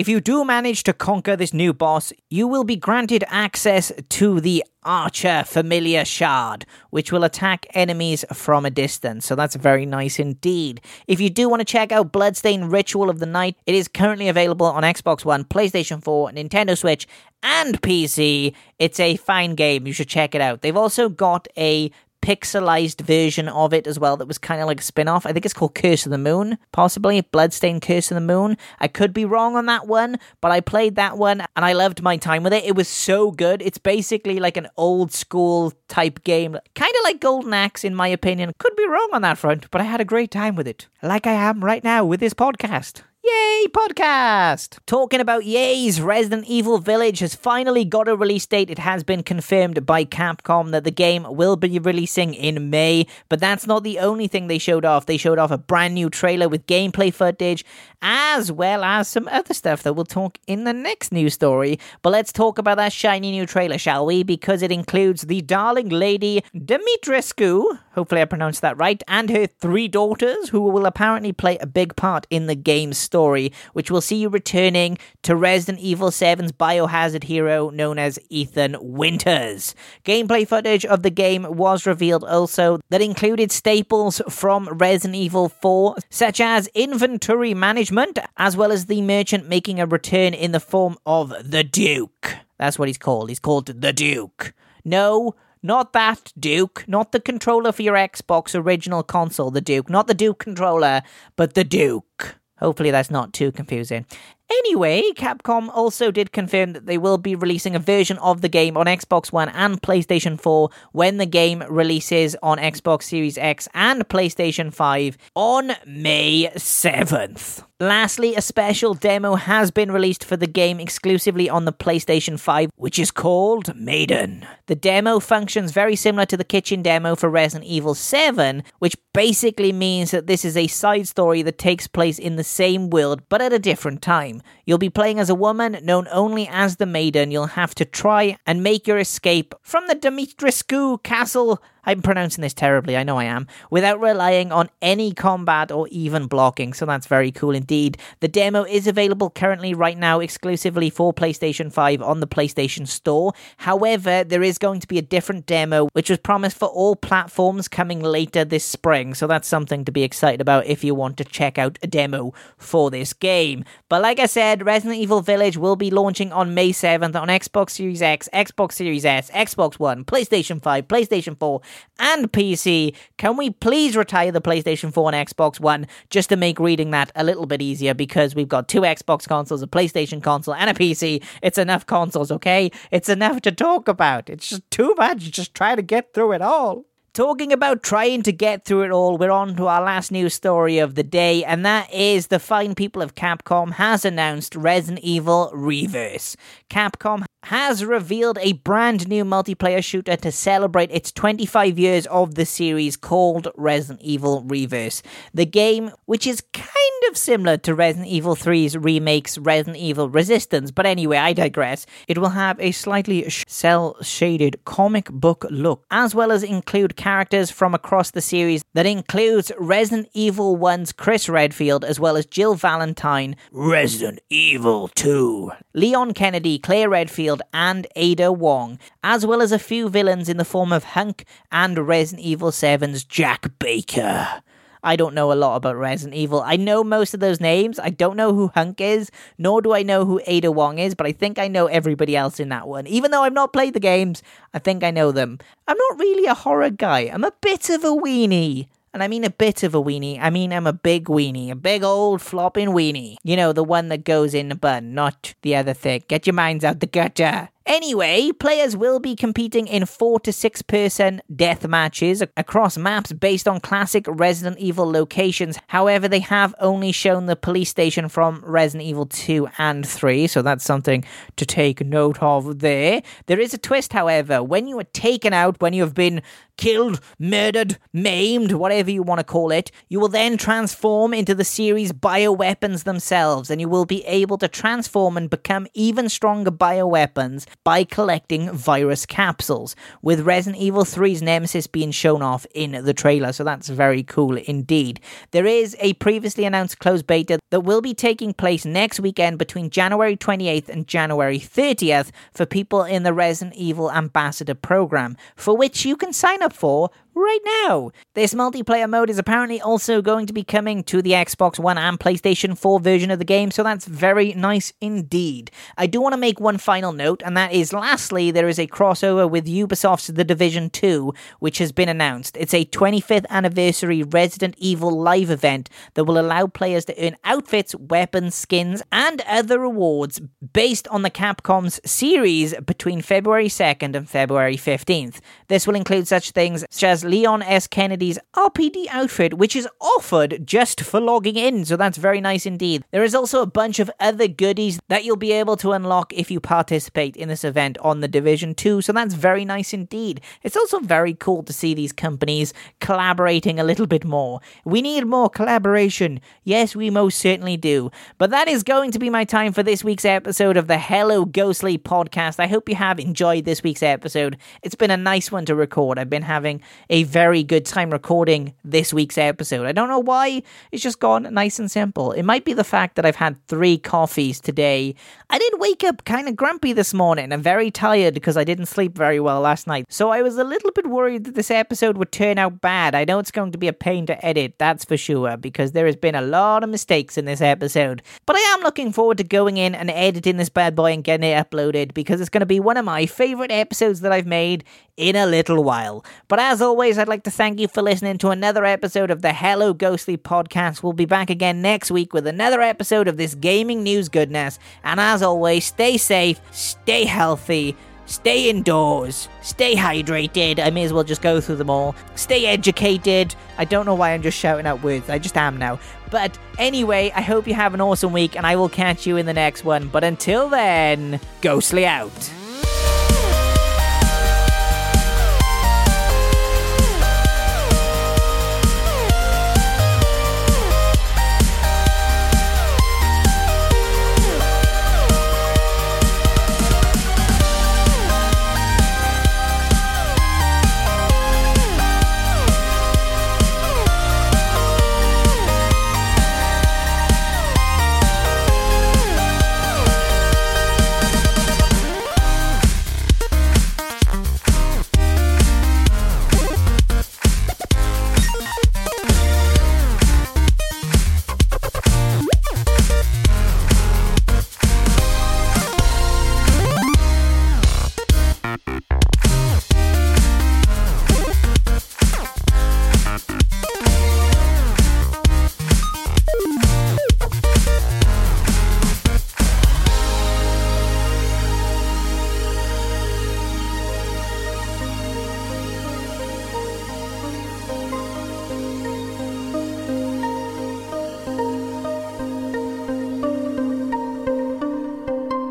If 0.00 0.08
you 0.08 0.18
do 0.18 0.46
manage 0.46 0.84
to 0.84 0.94
conquer 0.94 1.36
this 1.36 1.52
new 1.52 1.74
boss, 1.74 2.10
you 2.30 2.48
will 2.48 2.64
be 2.64 2.74
granted 2.74 3.22
access 3.28 3.92
to 4.08 4.40
the 4.40 4.64
Archer 4.82 5.44
Familiar 5.46 6.06
Shard, 6.06 6.64
which 6.88 7.12
will 7.12 7.22
attack 7.22 7.66
enemies 7.74 8.24
from 8.32 8.64
a 8.64 8.70
distance. 8.70 9.26
So 9.26 9.34
that's 9.34 9.56
very 9.56 9.84
nice 9.84 10.18
indeed. 10.18 10.80
If 11.06 11.20
you 11.20 11.28
do 11.28 11.50
want 11.50 11.60
to 11.60 11.66
check 11.66 11.92
out 11.92 12.12
Bloodstained 12.12 12.72
Ritual 12.72 13.10
of 13.10 13.18
the 13.18 13.26
Night, 13.26 13.56
it 13.66 13.74
is 13.74 13.88
currently 13.88 14.28
available 14.28 14.64
on 14.64 14.84
Xbox 14.84 15.26
One, 15.26 15.44
PlayStation 15.44 16.02
4, 16.02 16.30
Nintendo 16.30 16.78
Switch, 16.78 17.06
and 17.42 17.82
PC. 17.82 18.54
It's 18.78 19.00
a 19.00 19.16
fine 19.16 19.54
game. 19.54 19.86
You 19.86 19.92
should 19.92 20.08
check 20.08 20.34
it 20.34 20.40
out. 20.40 20.62
They've 20.62 20.74
also 20.74 21.10
got 21.10 21.46
a 21.58 21.92
pixelized 22.22 23.00
version 23.00 23.48
of 23.48 23.72
it 23.72 23.86
as 23.86 23.98
well 23.98 24.16
that 24.16 24.28
was 24.28 24.38
kind 24.38 24.60
of 24.60 24.66
like 24.66 24.80
a 24.80 24.84
spin 24.84 25.08
off. 25.08 25.26
I 25.26 25.32
think 25.32 25.44
it's 25.44 25.54
called 25.54 25.74
Curse 25.74 26.06
of 26.06 26.12
the 26.12 26.18
Moon, 26.18 26.58
possibly. 26.72 27.20
Bloodstained 27.20 27.82
Curse 27.82 28.10
of 28.10 28.14
the 28.14 28.20
Moon. 28.20 28.56
I 28.78 28.88
could 28.88 29.12
be 29.12 29.24
wrong 29.24 29.56
on 29.56 29.66
that 29.66 29.86
one, 29.86 30.18
but 30.40 30.50
I 30.50 30.60
played 30.60 30.96
that 30.96 31.18
one 31.18 31.42
and 31.56 31.64
I 31.64 31.72
loved 31.72 32.02
my 32.02 32.16
time 32.16 32.42
with 32.42 32.52
it. 32.52 32.64
It 32.64 32.74
was 32.74 32.88
so 32.88 33.30
good. 33.30 33.62
It's 33.62 33.78
basically 33.78 34.38
like 34.38 34.56
an 34.56 34.68
old 34.76 35.12
school 35.12 35.72
type 35.88 36.22
game, 36.24 36.56
kind 36.74 36.94
of 36.98 37.04
like 37.04 37.20
Golden 37.20 37.54
Axe, 37.54 37.84
in 37.84 37.94
my 37.94 38.08
opinion. 38.08 38.52
Could 38.58 38.76
be 38.76 38.86
wrong 38.86 39.10
on 39.12 39.22
that 39.22 39.38
front, 39.38 39.70
but 39.70 39.80
I 39.80 39.84
had 39.84 40.00
a 40.00 40.04
great 40.04 40.30
time 40.30 40.54
with 40.56 40.68
it, 40.68 40.88
like 41.02 41.26
I 41.26 41.32
am 41.32 41.64
right 41.64 41.82
now 41.82 42.04
with 42.04 42.20
this 42.20 42.34
podcast. 42.34 43.02
Yay, 43.22 43.66
podcast! 43.68 44.78
Talking 44.86 45.20
about 45.20 45.44
Yay's 45.44 46.00
Resident 46.00 46.46
Evil 46.46 46.78
Village 46.78 47.18
has 47.18 47.34
finally 47.34 47.84
got 47.84 48.08
a 48.08 48.16
release 48.16 48.46
date. 48.46 48.70
It 48.70 48.78
has 48.78 49.04
been 49.04 49.22
confirmed 49.22 49.84
by 49.84 50.06
Capcom 50.06 50.70
that 50.70 50.84
the 50.84 50.90
game 50.90 51.26
will 51.28 51.56
be 51.56 51.78
releasing 51.78 52.32
in 52.32 52.70
May, 52.70 53.06
but 53.28 53.38
that's 53.38 53.66
not 53.66 53.82
the 53.82 53.98
only 53.98 54.26
thing 54.26 54.46
they 54.46 54.56
showed 54.56 54.86
off. 54.86 55.04
They 55.04 55.18
showed 55.18 55.38
off 55.38 55.50
a 55.50 55.58
brand 55.58 55.92
new 55.92 56.08
trailer 56.08 56.48
with 56.48 56.66
gameplay 56.66 57.12
footage, 57.12 57.62
as 58.00 58.50
well 58.50 58.82
as 58.82 59.06
some 59.08 59.28
other 59.28 59.52
stuff 59.52 59.82
that 59.82 59.92
we'll 59.92 60.06
talk 60.06 60.38
in 60.46 60.64
the 60.64 60.72
next 60.72 61.12
news 61.12 61.34
story. 61.34 61.78
But 62.00 62.10
let's 62.10 62.32
talk 62.32 62.56
about 62.56 62.78
that 62.78 62.94
shiny 62.94 63.32
new 63.32 63.44
trailer, 63.44 63.76
shall 63.76 64.06
we? 64.06 64.22
Because 64.22 64.62
it 64.62 64.72
includes 64.72 65.22
the 65.22 65.42
darling 65.42 65.90
lady 65.90 66.42
Dimitrescu, 66.54 67.80
hopefully 67.92 68.22
I 68.22 68.24
pronounced 68.24 68.62
that 68.62 68.78
right, 68.78 69.02
and 69.06 69.28
her 69.28 69.46
three 69.46 69.88
daughters, 69.88 70.48
who 70.48 70.62
will 70.62 70.86
apparently 70.86 71.34
play 71.34 71.58
a 71.58 71.66
big 71.66 71.96
part 71.96 72.26
in 72.30 72.46
the 72.46 72.54
game's 72.54 73.09
story, 73.10 73.52
which 73.72 73.90
will 73.90 74.00
see 74.00 74.14
you 74.14 74.28
returning 74.28 74.96
to 75.22 75.34
Resident 75.34 75.80
Evil 75.80 76.10
7's 76.10 76.52
biohazard 76.52 77.24
hero 77.24 77.68
known 77.70 77.98
as 77.98 78.20
Ethan 78.28 78.76
Winters. 78.80 79.74
Gameplay 80.04 80.46
footage 80.46 80.86
of 80.86 81.02
the 81.02 81.10
game 81.10 81.42
was 81.56 81.86
revealed 81.86 82.22
also 82.22 82.78
that 82.90 83.02
included 83.02 83.50
staples 83.50 84.22
from 84.28 84.68
Resident 84.68 85.16
Evil 85.16 85.48
4, 85.48 85.96
such 86.08 86.40
as 86.40 86.68
inventory 86.68 87.52
management, 87.52 88.20
as 88.36 88.56
well 88.56 88.70
as 88.70 88.86
the 88.86 89.02
merchant 89.02 89.48
making 89.48 89.80
a 89.80 89.86
return 89.86 90.32
in 90.32 90.52
the 90.52 90.60
form 90.60 90.96
of 91.04 91.34
the 91.42 91.64
Duke. 91.64 92.36
That's 92.58 92.78
what 92.78 92.86
he's 92.86 92.98
called. 92.98 93.28
He's 93.28 93.40
called 93.40 93.66
the 93.66 93.92
Duke. 93.92 94.54
No, 94.84 95.34
not 95.62 95.92
that 95.94 96.32
Duke, 96.38 96.84
not 96.86 97.12
the 97.12 97.20
controller 97.20 97.72
for 97.72 97.82
your 97.82 97.96
Xbox 97.96 98.54
original 98.54 99.02
console, 99.02 99.50
the 99.50 99.60
Duke, 99.60 99.90
not 99.90 100.06
the 100.06 100.14
Duke 100.14 100.38
controller, 100.38 101.02
but 101.34 101.54
the 101.54 101.64
Duke. 101.64 102.39
Hopefully 102.60 102.90
that's 102.90 103.10
not 103.10 103.32
too 103.32 103.50
confusing. 103.52 104.06
Anyway, 104.50 105.04
Capcom 105.14 105.70
also 105.72 106.10
did 106.10 106.32
confirm 106.32 106.72
that 106.72 106.86
they 106.86 106.98
will 106.98 107.18
be 107.18 107.36
releasing 107.36 107.76
a 107.76 107.78
version 107.78 108.18
of 108.18 108.40
the 108.40 108.48
game 108.48 108.76
on 108.76 108.86
Xbox 108.86 109.30
One 109.30 109.48
and 109.50 109.80
PlayStation 109.80 110.40
4 110.40 110.68
when 110.92 111.18
the 111.18 111.26
game 111.26 111.62
releases 111.68 112.34
on 112.42 112.58
Xbox 112.58 113.04
Series 113.04 113.38
X 113.38 113.68
and 113.74 114.08
PlayStation 114.08 114.74
5 114.74 115.16
on 115.36 115.72
May 115.86 116.50
7th. 116.56 117.64
Lastly, 117.82 118.34
a 118.34 118.42
special 118.42 118.92
demo 118.92 119.36
has 119.36 119.70
been 119.70 119.90
released 119.90 120.22
for 120.22 120.36
the 120.36 120.46
game 120.46 120.78
exclusively 120.78 121.48
on 121.48 121.64
the 121.64 121.72
PlayStation 121.72 122.38
5, 122.38 122.70
which 122.76 122.98
is 122.98 123.10
called 123.10 123.74
Maiden. 123.74 124.46
The 124.66 124.74
demo 124.74 125.18
functions 125.18 125.72
very 125.72 125.96
similar 125.96 126.26
to 126.26 126.36
the 126.36 126.44
kitchen 126.44 126.82
demo 126.82 127.16
for 127.16 127.30
Resident 127.30 127.70
Evil 127.70 127.94
7, 127.94 128.64
which 128.80 128.96
basically 129.14 129.72
means 129.72 130.10
that 130.10 130.26
this 130.26 130.44
is 130.44 130.58
a 130.58 130.66
side 130.66 131.08
story 131.08 131.40
that 131.40 131.56
takes 131.56 131.86
place 131.86 132.18
in 132.18 132.36
the 132.36 132.44
same 132.44 132.90
world 132.90 133.22
but 133.30 133.40
at 133.40 133.54
a 133.54 133.58
different 133.58 134.02
time. 134.02 134.39
You'll 134.64 134.78
be 134.78 134.90
playing 134.90 135.18
as 135.18 135.30
a 135.30 135.34
woman 135.34 135.78
known 135.82 136.06
only 136.10 136.48
as 136.48 136.76
the 136.76 136.86
Maiden. 136.86 137.30
You'll 137.30 137.46
have 137.46 137.74
to 137.76 137.84
try 137.84 138.36
and 138.46 138.62
make 138.62 138.86
your 138.86 138.98
escape 138.98 139.54
from 139.62 139.86
the 139.86 139.94
Dimitrescu 139.96 141.02
castle 141.02 141.62
I'm 141.90 142.02
pronouncing 142.02 142.42
this 142.42 142.54
terribly, 142.54 142.96
I 142.96 143.02
know 143.02 143.16
I 143.16 143.24
am, 143.24 143.48
without 143.68 144.00
relying 144.00 144.52
on 144.52 144.70
any 144.80 145.12
combat 145.12 145.72
or 145.72 145.88
even 145.88 146.28
blocking, 146.28 146.72
so 146.72 146.86
that's 146.86 147.08
very 147.08 147.32
cool 147.32 147.50
indeed. 147.50 147.98
The 148.20 148.28
demo 148.28 148.62
is 148.62 148.86
available 148.86 149.28
currently 149.28 149.74
right 149.74 149.98
now 149.98 150.20
exclusively 150.20 150.88
for 150.88 151.12
PlayStation 151.12 151.72
5 151.72 152.00
on 152.00 152.20
the 152.20 152.28
PlayStation 152.28 152.86
Store. 152.86 153.32
However, 153.56 154.22
there 154.22 154.44
is 154.44 154.56
going 154.56 154.78
to 154.78 154.86
be 154.86 154.98
a 154.98 155.02
different 155.02 155.46
demo 155.46 155.88
which 155.92 156.08
was 156.08 156.20
promised 156.20 156.58
for 156.58 156.68
all 156.68 156.94
platforms 156.94 157.66
coming 157.66 157.98
later 157.98 158.44
this 158.44 158.64
spring, 158.64 159.12
so 159.12 159.26
that's 159.26 159.48
something 159.48 159.84
to 159.84 159.90
be 159.90 160.04
excited 160.04 160.40
about 160.40 160.66
if 160.66 160.84
you 160.84 160.94
want 160.94 161.16
to 161.16 161.24
check 161.24 161.58
out 161.58 161.76
a 161.82 161.88
demo 161.88 162.32
for 162.56 162.92
this 162.92 163.12
game. 163.12 163.64
But 163.88 164.00
like 164.00 164.20
I 164.20 164.26
said, 164.26 164.64
Resident 164.64 165.00
Evil 165.00 165.22
Village 165.22 165.56
will 165.56 165.74
be 165.74 165.90
launching 165.90 166.30
on 166.30 166.54
May 166.54 166.70
7th 166.70 167.20
on 167.20 167.26
Xbox 167.26 167.70
Series 167.70 168.00
X, 168.00 168.28
Xbox 168.32 168.74
Series 168.74 169.04
S, 169.04 169.28
Xbox 169.32 169.80
One, 169.80 170.04
PlayStation 170.04 170.62
5, 170.62 170.86
PlayStation 170.86 171.36
4, 171.36 171.60
and 171.98 172.32
PC. 172.32 172.94
Can 173.16 173.36
we 173.36 173.50
please 173.50 173.96
retire 173.96 174.32
the 174.32 174.40
PlayStation 174.40 174.92
4 174.92 175.14
and 175.14 175.28
Xbox 175.28 175.60
One 175.60 175.86
just 176.08 176.28
to 176.30 176.36
make 176.36 176.58
reading 176.58 176.90
that 176.90 177.12
a 177.14 177.24
little 177.24 177.46
bit 177.46 177.62
easier 177.62 177.94
because 177.94 178.34
we've 178.34 178.48
got 178.48 178.68
two 178.68 178.82
Xbox 178.82 179.28
consoles, 179.28 179.62
a 179.62 179.66
PlayStation 179.66 180.22
console, 180.22 180.54
and 180.54 180.70
a 180.70 180.74
PC. 180.74 181.22
It's 181.42 181.58
enough 181.58 181.86
consoles, 181.86 182.30
okay? 182.30 182.70
It's 182.90 183.08
enough 183.08 183.40
to 183.42 183.52
talk 183.52 183.88
about. 183.88 184.30
It's 184.30 184.48
just 184.48 184.70
too 184.70 184.94
much. 184.96 185.30
Just 185.30 185.54
try 185.54 185.74
to 185.74 185.82
get 185.82 186.14
through 186.14 186.32
it 186.32 186.42
all. 186.42 186.84
Talking 187.12 187.52
about 187.52 187.82
trying 187.82 188.22
to 188.22 188.30
get 188.30 188.64
through 188.64 188.84
it 188.84 188.92
all, 188.92 189.18
we're 189.18 189.32
on 189.32 189.56
to 189.56 189.66
our 189.66 189.82
last 189.82 190.12
news 190.12 190.32
story 190.32 190.78
of 190.78 190.94
the 190.94 191.02
day, 191.02 191.42
and 191.42 191.66
that 191.66 191.92
is 191.92 192.28
the 192.28 192.38
fine 192.38 192.76
people 192.76 193.02
of 193.02 193.16
Capcom 193.16 193.72
has 193.72 194.04
announced 194.04 194.54
Resident 194.54 195.04
Evil 195.04 195.50
Re:Verse. 195.52 196.36
Capcom 196.70 197.24
has 197.44 197.84
revealed 197.84 198.38
a 198.40 198.52
brand 198.52 199.08
new 199.08 199.24
multiplayer 199.24 199.82
shooter 199.82 200.16
to 200.16 200.30
celebrate 200.30 200.90
its 200.90 201.10
25 201.12 201.78
years 201.78 202.06
of 202.06 202.34
the 202.34 202.44
series 202.44 202.96
called 202.96 203.48
Resident 203.56 204.00
Evil 204.02 204.42
Re:Verse. 204.46 205.02
The 205.32 205.46
game, 205.46 205.90
which 206.06 206.26
is 206.26 206.42
kind 206.52 206.66
of 207.08 207.16
similar 207.16 207.56
to 207.56 207.74
Resident 207.74 208.08
Evil 208.08 208.36
3's 208.36 208.76
remakes 208.76 209.38
Resident 209.38 209.78
Evil 209.78 210.10
Resistance, 210.10 210.70
but 210.70 210.86
anyway, 210.86 211.16
I 211.16 211.32
digress. 211.32 211.86
It 212.08 212.18
will 212.18 212.30
have 212.30 212.60
a 212.60 212.72
slightly 212.72 213.28
cel 213.30 213.96
shaded 214.02 214.64
comic 214.64 215.10
book 215.10 215.46
look, 215.50 215.84
as 215.90 216.14
well 216.14 216.30
as 216.30 216.42
include 216.42 216.96
characters 216.96 217.50
from 217.50 217.74
across 217.74 218.10
the 218.10 218.20
series 218.20 218.62
that 218.74 218.86
includes 218.86 219.50
Resident 219.58 220.08
Evil 220.12 220.58
1's 220.58 220.92
Chris 220.92 221.28
Redfield, 221.28 221.84
as 221.84 221.98
well 221.98 222.16
as 222.16 222.26
Jill 222.26 222.54
Valentine, 222.54 223.34
Resident 223.50 224.20
Evil 224.28 224.88
2, 224.88 225.52
Leon 225.74 226.12
Kennedy, 226.12 226.58
Claire 226.58 226.90
Redfield, 226.90 227.29
and 227.52 227.86
Ada 227.94 228.32
Wong, 228.32 228.78
as 229.04 229.24
well 229.24 229.42
as 229.42 229.52
a 229.52 229.58
few 229.58 229.88
villains 229.88 230.28
in 230.28 230.36
the 230.36 230.44
form 230.44 230.72
of 230.72 230.84
Hunk 230.84 231.24
and 231.52 231.86
Resident 231.86 232.26
Evil 232.26 232.50
7's 232.50 233.04
Jack 233.04 233.58
Baker. 233.58 234.42
I 234.82 234.96
don't 234.96 235.14
know 235.14 235.30
a 235.30 235.34
lot 235.34 235.56
about 235.56 235.76
Resident 235.76 236.14
Evil. 236.14 236.40
I 236.40 236.56
know 236.56 236.82
most 236.82 237.12
of 237.12 237.20
those 237.20 237.40
names. 237.40 237.78
I 237.78 237.90
don't 237.90 238.16
know 238.16 238.34
who 238.34 238.48
Hunk 238.54 238.80
is, 238.80 239.10
nor 239.36 239.60
do 239.60 239.74
I 239.74 239.82
know 239.82 240.04
who 240.04 240.20
Ada 240.26 240.50
Wong 240.50 240.78
is, 240.78 240.94
but 240.94 241.06
I 241.06 241.12
think 241.12 241.38
I 241.38 241.48
know 241.48 241.66
everybody 241.66 242.16
else 242.16 242.40
in 242.40 242.48
that 242.48 242.66
one. 242.66 242.86
Even 242.86 243.10
though 243.10 243.22
I've 243.22 243.32
not 243.32 243.52
played 243.52 243.74
the 243.74 243.80
games, 243.80 244.22
I 244.54 244.58
think 244.58 244.82
I 244.82 244.90
know 244.90 245.12
them. 245.12 245.38
I'm 245.68 245.76
not 245.76 245.98
really 245.98 246.26
a 246.26 246.34
horror 246.34 246.70
guy. 246.70 247.10
I'm 247.12 247.24
a 247.24 247.32
bit 247.42 247.68
of 247.70 247.84
a 247.84 247.88
weenie. 247.88 248.68
And 248.92 249.02
I 249.04 249.08
mean 249.08 249.22
a 249.22 249.30
bit 249.30 249.62
of 249.62 249.74
a 249.74 249.82
weenie. 249.82 250.18
I 250.20 250.30
mean 250.30 250.52
I'm 250.52 250.66
a 250.66 250.72
big 250.72 251.04
weenie, 251.04 251.50
a 251.50 251.54
big 251.54 251.84
old 251.84 252.20
flopping 252.20 252.68
weenie. 252.68 253.16
You 253.22 253.36
know, 253.36 253.52
the 253.52 253.62
one 253.62 253.88
that 253.88 254.04
goes 254.04 254.34
in 254.34 254.48
the 254.48 254.56
bun, 254.56 254.94
not 254.94 255.34
the 255.42 255.54
other 255.54 255.74
thing. 255.74 256.02
Get 256.08 256.26
your 256.26 256.34
minds 256.34 256.64
out 256.64 256.80
the 256.80 256.86
gutter. 256.86 257.50
Anyway, 257.66 258.32
players 258.32 258.76
will 258.76 258.98
be 258.98 259.14
competing 259.14 259.68
in 259.68 259.86
four 259.86 260.18
to 260.18 260.32
six 260.32 260.60
person 260.60 261.22
death 261.36 261.68
matches 261.68 262.20
across 262.36 262.76
maps 262.76 263.12
based 263.12 263.46
on 263.46 263.60
classic 263.60 264.06
Resident 264.08 264.58
Evil 264.58 264.90
locations. 264.90 265.56
However, 265.68 266.08
they 266.08 266.18
have 266.18 266.52
only 266.58 266.90
shown 266.90 267.26
the 267.26 267.36
police 267.36 267.68
station 267.68 268.08
from 268.08 268.42
Resident 268.44 268.88
Evil 268.88 269.06
2 269.06 269.46
and 269.58 269.86
3, 269.86 270.26
so 270.26 270.42
that's 270.42 270.64
something 270.64 271.04
to 271.36 271.46
take 271.46 271.84
note 271.86 272.20
of 272.20 272.58
there. 272.58 273.02
There 273.26 273.38
is 273.38 273.54
a 273.54 273.58
twist, 273.58 273.92
however. 273.92 274.42
When 274.42 274.66
you 274.66 274.76
are 274.80 274.84
taken 274.84 275.32
out, 275.32 275.60
when 275.60 275.72
you 275.72 275.82
have 275.82 275.94
been 275.94 276.22
killed, 276.60 277.00
murdered, 277.18 277.78
maimed, 277.92 278.52
whatever 278.52 278.90
you 278.90 279.02
want 279.02 279.18
to 279.18 279.24
call 279.24 279.50
it, 279.50 279.72
you 279.88 279.98
will 279.98 280.08
then 280.08 280.36
transform 280.36 281.14
into 281.14 281.34
the 281.34 281.42
series 281.42 281.90
bioweapons 281.90 282.84
themselves, 282.84 283.50
and 283.50 283.62
you 283.62 283.68
will 283.68 283.86
be 283.86 284.04
able 284.04 284.36
to 284.36 284.46
transform 284.46 285.16
and 285.16 285.30
become 285.30 285.66
even 285.72 286.06
stronger 286.08 286.50
bioweapons 286.50 287.46
by 287.64 287.82
collecting 287.82 288.52
virus 288.52 289.06
capsules, 289.06 289.74
with 290.02 290.20
Resident 290.20 290.62
Evil 290.62 290.84
3's 290.84 291.22
Nemesis 291.22 291.66
being 291.66 291.90
shown 291.90 292.20
off 292.20 292.46
in 292.54 292.72
the 292.84 292.92
trailer, 292.92 293.32
so 293.32 293.42
that's 293.42 293.70
very 293.70 294.02
cool 294.02 294.36
indeed. 294.36 295.00
There 295.30 295.46
is 295.46 295.74
a 295.80 295.94
previously 295.94 296.44
announced 296.44 296.78
closed 296.78 297.06
beta 297.06 297.38
that 297.50 297.60
will 297.60 297.80
be 297.80 297.94
taking 297.94 298.34
place 298.34 298.66
next 298.66 299.00
weekend 299.00 299.38
between 299.38 299.70
January 299.70 300.14
28th 300.14 300.68
and 300.68 300.86
January 300.86 301.38
30th 301.38 302.10
for 302.34 302.44
people 302.44 302.84
in 302.84 303.02
the 303.02 303.14
Resident 303.14 303.56
Evil 303.56 303.90
Ambassador 303.90 304.54
program, 304.54 305.16
for 305.36 305.56
which 305.56 305.86
you 305.86 305.96
can 305.96 306.12
sign 306.12 306.42
up 306.42 306.49
for 306.52 306.90
right 307.14 307.38
now. 307.66 307.90
This 308.14 308.34
multiplayer 308.34 308.88
mode 308.88 309.10
is 309.10 309.18
apparently 309.18 309.60
also 309.60 310.02
going 310.02 310.26
to 310.26 310.32
be 310.32 310.44
coming 310.44 310.82
to 310.84 311.02
the 311.02 311.12
Xbox 311.12 311.58
One 311.58 311.78
and 311.78 311.98
PlayStation 311.98 312.56
4 312.56 312.80
version 312.80 313.10
of 313.10 313.18
the 313.18 313.24
game, 313.24 313.50
so 313.50 313.62
that's 313.62 313.86
very 313.86 314.32
nice 314.34 314.72
indeed. 314.80 315.50
I 315.76 315.86
do 315.86 316.00
want 316.00 316.12
to 316.12 316.20
make 316.20 316.40
one 316.40 316.58
final 316.58 316.92
note, 316.92 317.22
and 317.24 317.36
that 317.36 317.52
is 317.52 317.72
lastly, 317.72 318.30
there 318.30 318.48
is 318.48 318.58
a 318.58 318.66
crossover 318.66 319.28
with 319.28 319.46
Ubisoft's 319.46 320.08
The 320.08 320.24
Division 320.24 320.70
2, 320.70 321.12
which 321.38 321.58
has 321.58 321.72
been 321.72 321.88
announced. 321.88 322.36
It's 322.36 322.54
a 322.54 322.64
25th 322.64 323.26
anniversary 323.28 324.02
Resident 324.02 324.54
Evil 324.58 324.90
live 324.90 325.30
event 325.30 325.68
that 325.94 326.04
will 326.04 326.18
allow 326.18 326.46
players 326.46 326.84
to 326.86 327.06
earn 327.06 327.16
outfits, 327.24 327.74
weapons, 327.74 328.34
skins, 328.34 328.82
and 328.92 329.20
other 329.22 329.58
rewards 329.58 330.20
based 330.52 330.88
on 330.88 331.02
the 331.02 331.10
Capcom's 331.10 331.80
series 331.84 332.54
between 332.60 333.02
February 333.02 333.48
2nd 333.48 333.94
and 333.94 334.08
February 334.08 334.56
15th. 334.56 335.20
This 335.48 335.66
will 335.66 335.76
include 335.76 336.08
such 336.08 336.30
things 336.30 336.64
such 336.70 336.84
as 336.84 336.99
Leon 337.04 337.42
S. 337.42 337.66
Kennedy's 337.66 338.18
RPD 338.34 338.86
outfit, 338.90 339.34
which 339.34 339.56
is 339.56 339.68
offered 339.80 340.46
just 340.46 340.80
for 340.80 341.00
logging 341.00 341.36
in, 341.36 341.64
so 341.64 341.76
that's 341.76 341.98
very 341.98 342.20
nice 342.20 342.46
indeed. 342.46 342.84
There 342.90 343.04
is 343.04 343.14
also 343.14 343.42
a 343.42 343.46
bunch 343.46 343.78
of 343.78 343.90
other 344.00 344.28
goodies 344.28 344.80
that 344.88 345.04
you'll 345.04 345.16
be 345.16 345.32
able 345.32 345.56
to 345.58 345.72
unlock 345.72 346.12
if 346.12 346.30
you 346.30 346.40
participate 346.40 347.16
in 347.16 347.28
this 347.28 347.44
event 347.44 347.78
on 347.78 348.00
the 348.00 348.08
Division 348.08 348.54
2, 348.54 348.82
so 348.82 348.92
that's 348.92 349.14
very 349.14 349.44
nice 349.44 349.72
indeed. 349.72 350.20
It's 350.42 350.56
also 350.56 350.80
very 350.80 351.14
cool 351.14 351.42
to 351.44 351.52
see 351.52 351.74
these 351.74 351.92
companies 351.92 352.52
collaborating 352.80 353.58
a 353.58 353.64
little 353.64 353.86
bit 353.86 354.04
more. 354.04 354.40
We 354.64 354.82
need 354.82 355.06
more 355.06 355.28
collaboration. 355.30 356.20
Yes, 356.44 356.74
we 356.76 356.90
most 356.90 357.18
certainly 357.18 357.56
do. 357.56 357.90
But 358.18 358.30
that 358.30 358.48
is 358.48 358.62
going 358.62 358.90
to 358.92 358.98
be 358.98 359.10
my 359.10 359.24
time 359.24 359.52
for 359.52 359.62
this 359.62 359.84
week's 359.84 360.04
episode 360.04 360.56
of 360.56 360.66
the 360.66 360.78
Hello 360.78 361.24
Ghostly 361.24 361.78
podcast. 361.78 362.40
I 362.40 362.46
hope 362.46 362.68
you 362.68 362.74
have 362.74 362.98
enjoyed 362.98 363.44
this 363.44 363.62
week's 363.62 363.82
episode. 363.82 364.36
It's 364.62 364.74
been 364.74 364.90
a 364.90 364.96
nice 364.96 365.30
one 365.30 365.44
to 365.46 365.54
record. 365.54 365.98
I've 365.98 366.10
been 366.10 366.22
having 366.22 366.60
a 366.90 367.04
very 367.04 367.44
good 367.44 367.64
time 367.64 367.90
recording 367.90 368.52
this 368.64 368.92
week's 368.92 369.16
episode. 369.16 369.64
I 369.64 369.70
don't 369.72 369.88
know 369.88 370.00
why, 370.00 370.42
it's 370.72 370.82
just 370.82 370.98
gone 370.98 371.22
nice 371.32 371.60
and 371.60 371.70
simple. 371.70 372.10
It 372.10 372.24
might 372.24 372.44
be 372.44 372.52
the 372.52 372.64
fact 372.64 372.96
that 372.96 373.06
I've 373.06 373.16
had 373.16 373.36
three 373.46 373.78
coffees 373.78 374.40
today. 374.40 374.96
I 375.30 375.38
did 375.38 375.52
wake 375.58 375.84
up 375.84 376.04
kind 376.04 376.28
of 376.28 376.34
grumpy 376.34 376.72
this 376.72 376.92
morning 376.92 377.32
and 377.32 377.44
very 377.44 377.70
tired 377.70 378.14
because 378.14 378.36
I 378.36 378.42
didn't 378.42 378.66
sleep 378.66 378.96
very 378.96 379.20
well 379.20 379.40
last 379.40 379.68
night. 379.68 379.86
So 379.88 380.10
I 380.10 380.22
was 380.22 380.36
a 380.36 380.42
little 380.42 380.72
bit 380.72 380.88
worried 380.88 381.24
that 381.24 381.36
this 381.36 381.52
episode 381.52 381.96
would 381.96 382.10
turn 382.10 382.38
out 382.38 382.60
bad. 382.60 382.96
I 382.96 383.04
know 383.04 383.20
it's 383.20 383.30
going 383.30 383.52
to 383.52 383.58
be 383.58 383.68
a 383.68 383.72
pain 383.72 384.04
to 384.06 384.26
edit, 384.26 384.54
that's 384.58 384.84
for 384.84 384.96
sure, 384.96 385.36
because 385.36 385.70
there 385.70 385.86
has 385.86 385.96
been 385.96 386.16
a 386.16 386.20
lot 386.20 386.64
of 386.64 386.70
mistakes 386.70 387.16
in 387.16 387.24
this 387.24 387.40
episode. 387.40 388.02
But 388.26 388.34
I 388.34 388.40
am 388.54 388.62
looking 388.62 388.92
forward 388.92 389.18
to 389.18 389.24
going 389.24 389.58
in 389.58 389.76
and 389.76 389.90
editing 389.92 390.38
this 390.38 390.48
bad 390.48 390.74
boy 390.74 390.92
and 390.92 391.04
getting 391.04 391.30
it 391.30 391.50
uploaded 391.50 391.94
because 391.94 392.20
it's 392.20 392.30
going 392.30 392.40
to 392.40 392.46
be 392.46 392.58
one 392.58 392.76
of 392.76 392.84
my 392.84 393.06
favorite 393.06 393.52
episodes 393.52 394.00
that 394.00 394.10
I've 394.10 394.26
made 394.26 394.64
in 394.96 395.16
a 395.16 395.26
little 395.26 395.64
while. 395.64 396.04
But 396.28 396.40
as 396.40 396.60
always, 396.80 396.96
I'd 396.96 397.08
like 397.08 397.24
to 397.24 397.30
thank 397.30 397.60
you 397.60 397.68
for 397.68 397.82
listening 397.82 398.16
to 398.16 398.30
another 398.30 398.64
episode 398.64 399.10
of 399.10 399.20
the 399.20 399.34
Hello 399.34 399.74
Ghostly 399.74 400.16
podcast. 400.16 400.82
We'll 400.82 400.94
be 400.94 401.04
back 401.04 401.28
again 401.28 401.60
next 401.60 401.90
week 401.90 402.14
with 402.14 402.26
another 402.26 402.62
episode 402.62 403.06
of 403.06 403.18
this 403.18 403.34
gaming 403.34 403.82
news 403.82 404.08
goodness. 404.08 404.58
And 404.82 404.98
as 404.98 405.22
always, 405.22 405.66
stay 405.66 405.98
safe, 405.98 406.40
stay 406.52 407.04
healthy. 407.04 407.76
Stay 408.06 408.48
indoors. 408.48 409.28
Stay 409.42 409.76
hydrated. 409.76 410.58
I 410.58 410.70
may 410.70 410.84
as 410.84 410.92
well 410.94 411.04
just 411.04 411.20
go 411.20 411.38
through 411.38 411.56
them 411.56 411.68
all. 411.68 411.94
Stay 412.14 412.46
educated. 412.46 413.34
I 413.58 413.66
don't 413.66 413.84
know 413.84 413.94
why 413.94 414.14
I'm 414.14 414.22
just 414.22 414.38
shouting 414.38 414.66
out 414.66 414.82
words. 414.82 415.10
I 415.10 415.18
just 415.18 415.36
am 415.36 415.58
now. 415.58 415.78
But 416.10 416.36
anyway, 416.58 417.12
I 417.14 417.20
hope 417.20 417.46
you 417.46 417.52
have 417.54 417.74
an 417.74 417.82
awesome 417.82 418.14
week 418.14 418.36
and 418.36 418.46
I 418.46 418.56
will 418.56 418.70
catch 418.70 419.06
you 419.06 419.18
in 419.18 419.26
the 419.26 419.34
next 419.34 419.64
one. 419.64 419.88
But 419.88 420.02
until 420.02 420.48
then, 420.48 421.20
ghostly 421.42 421.84
out. 421.84 422.32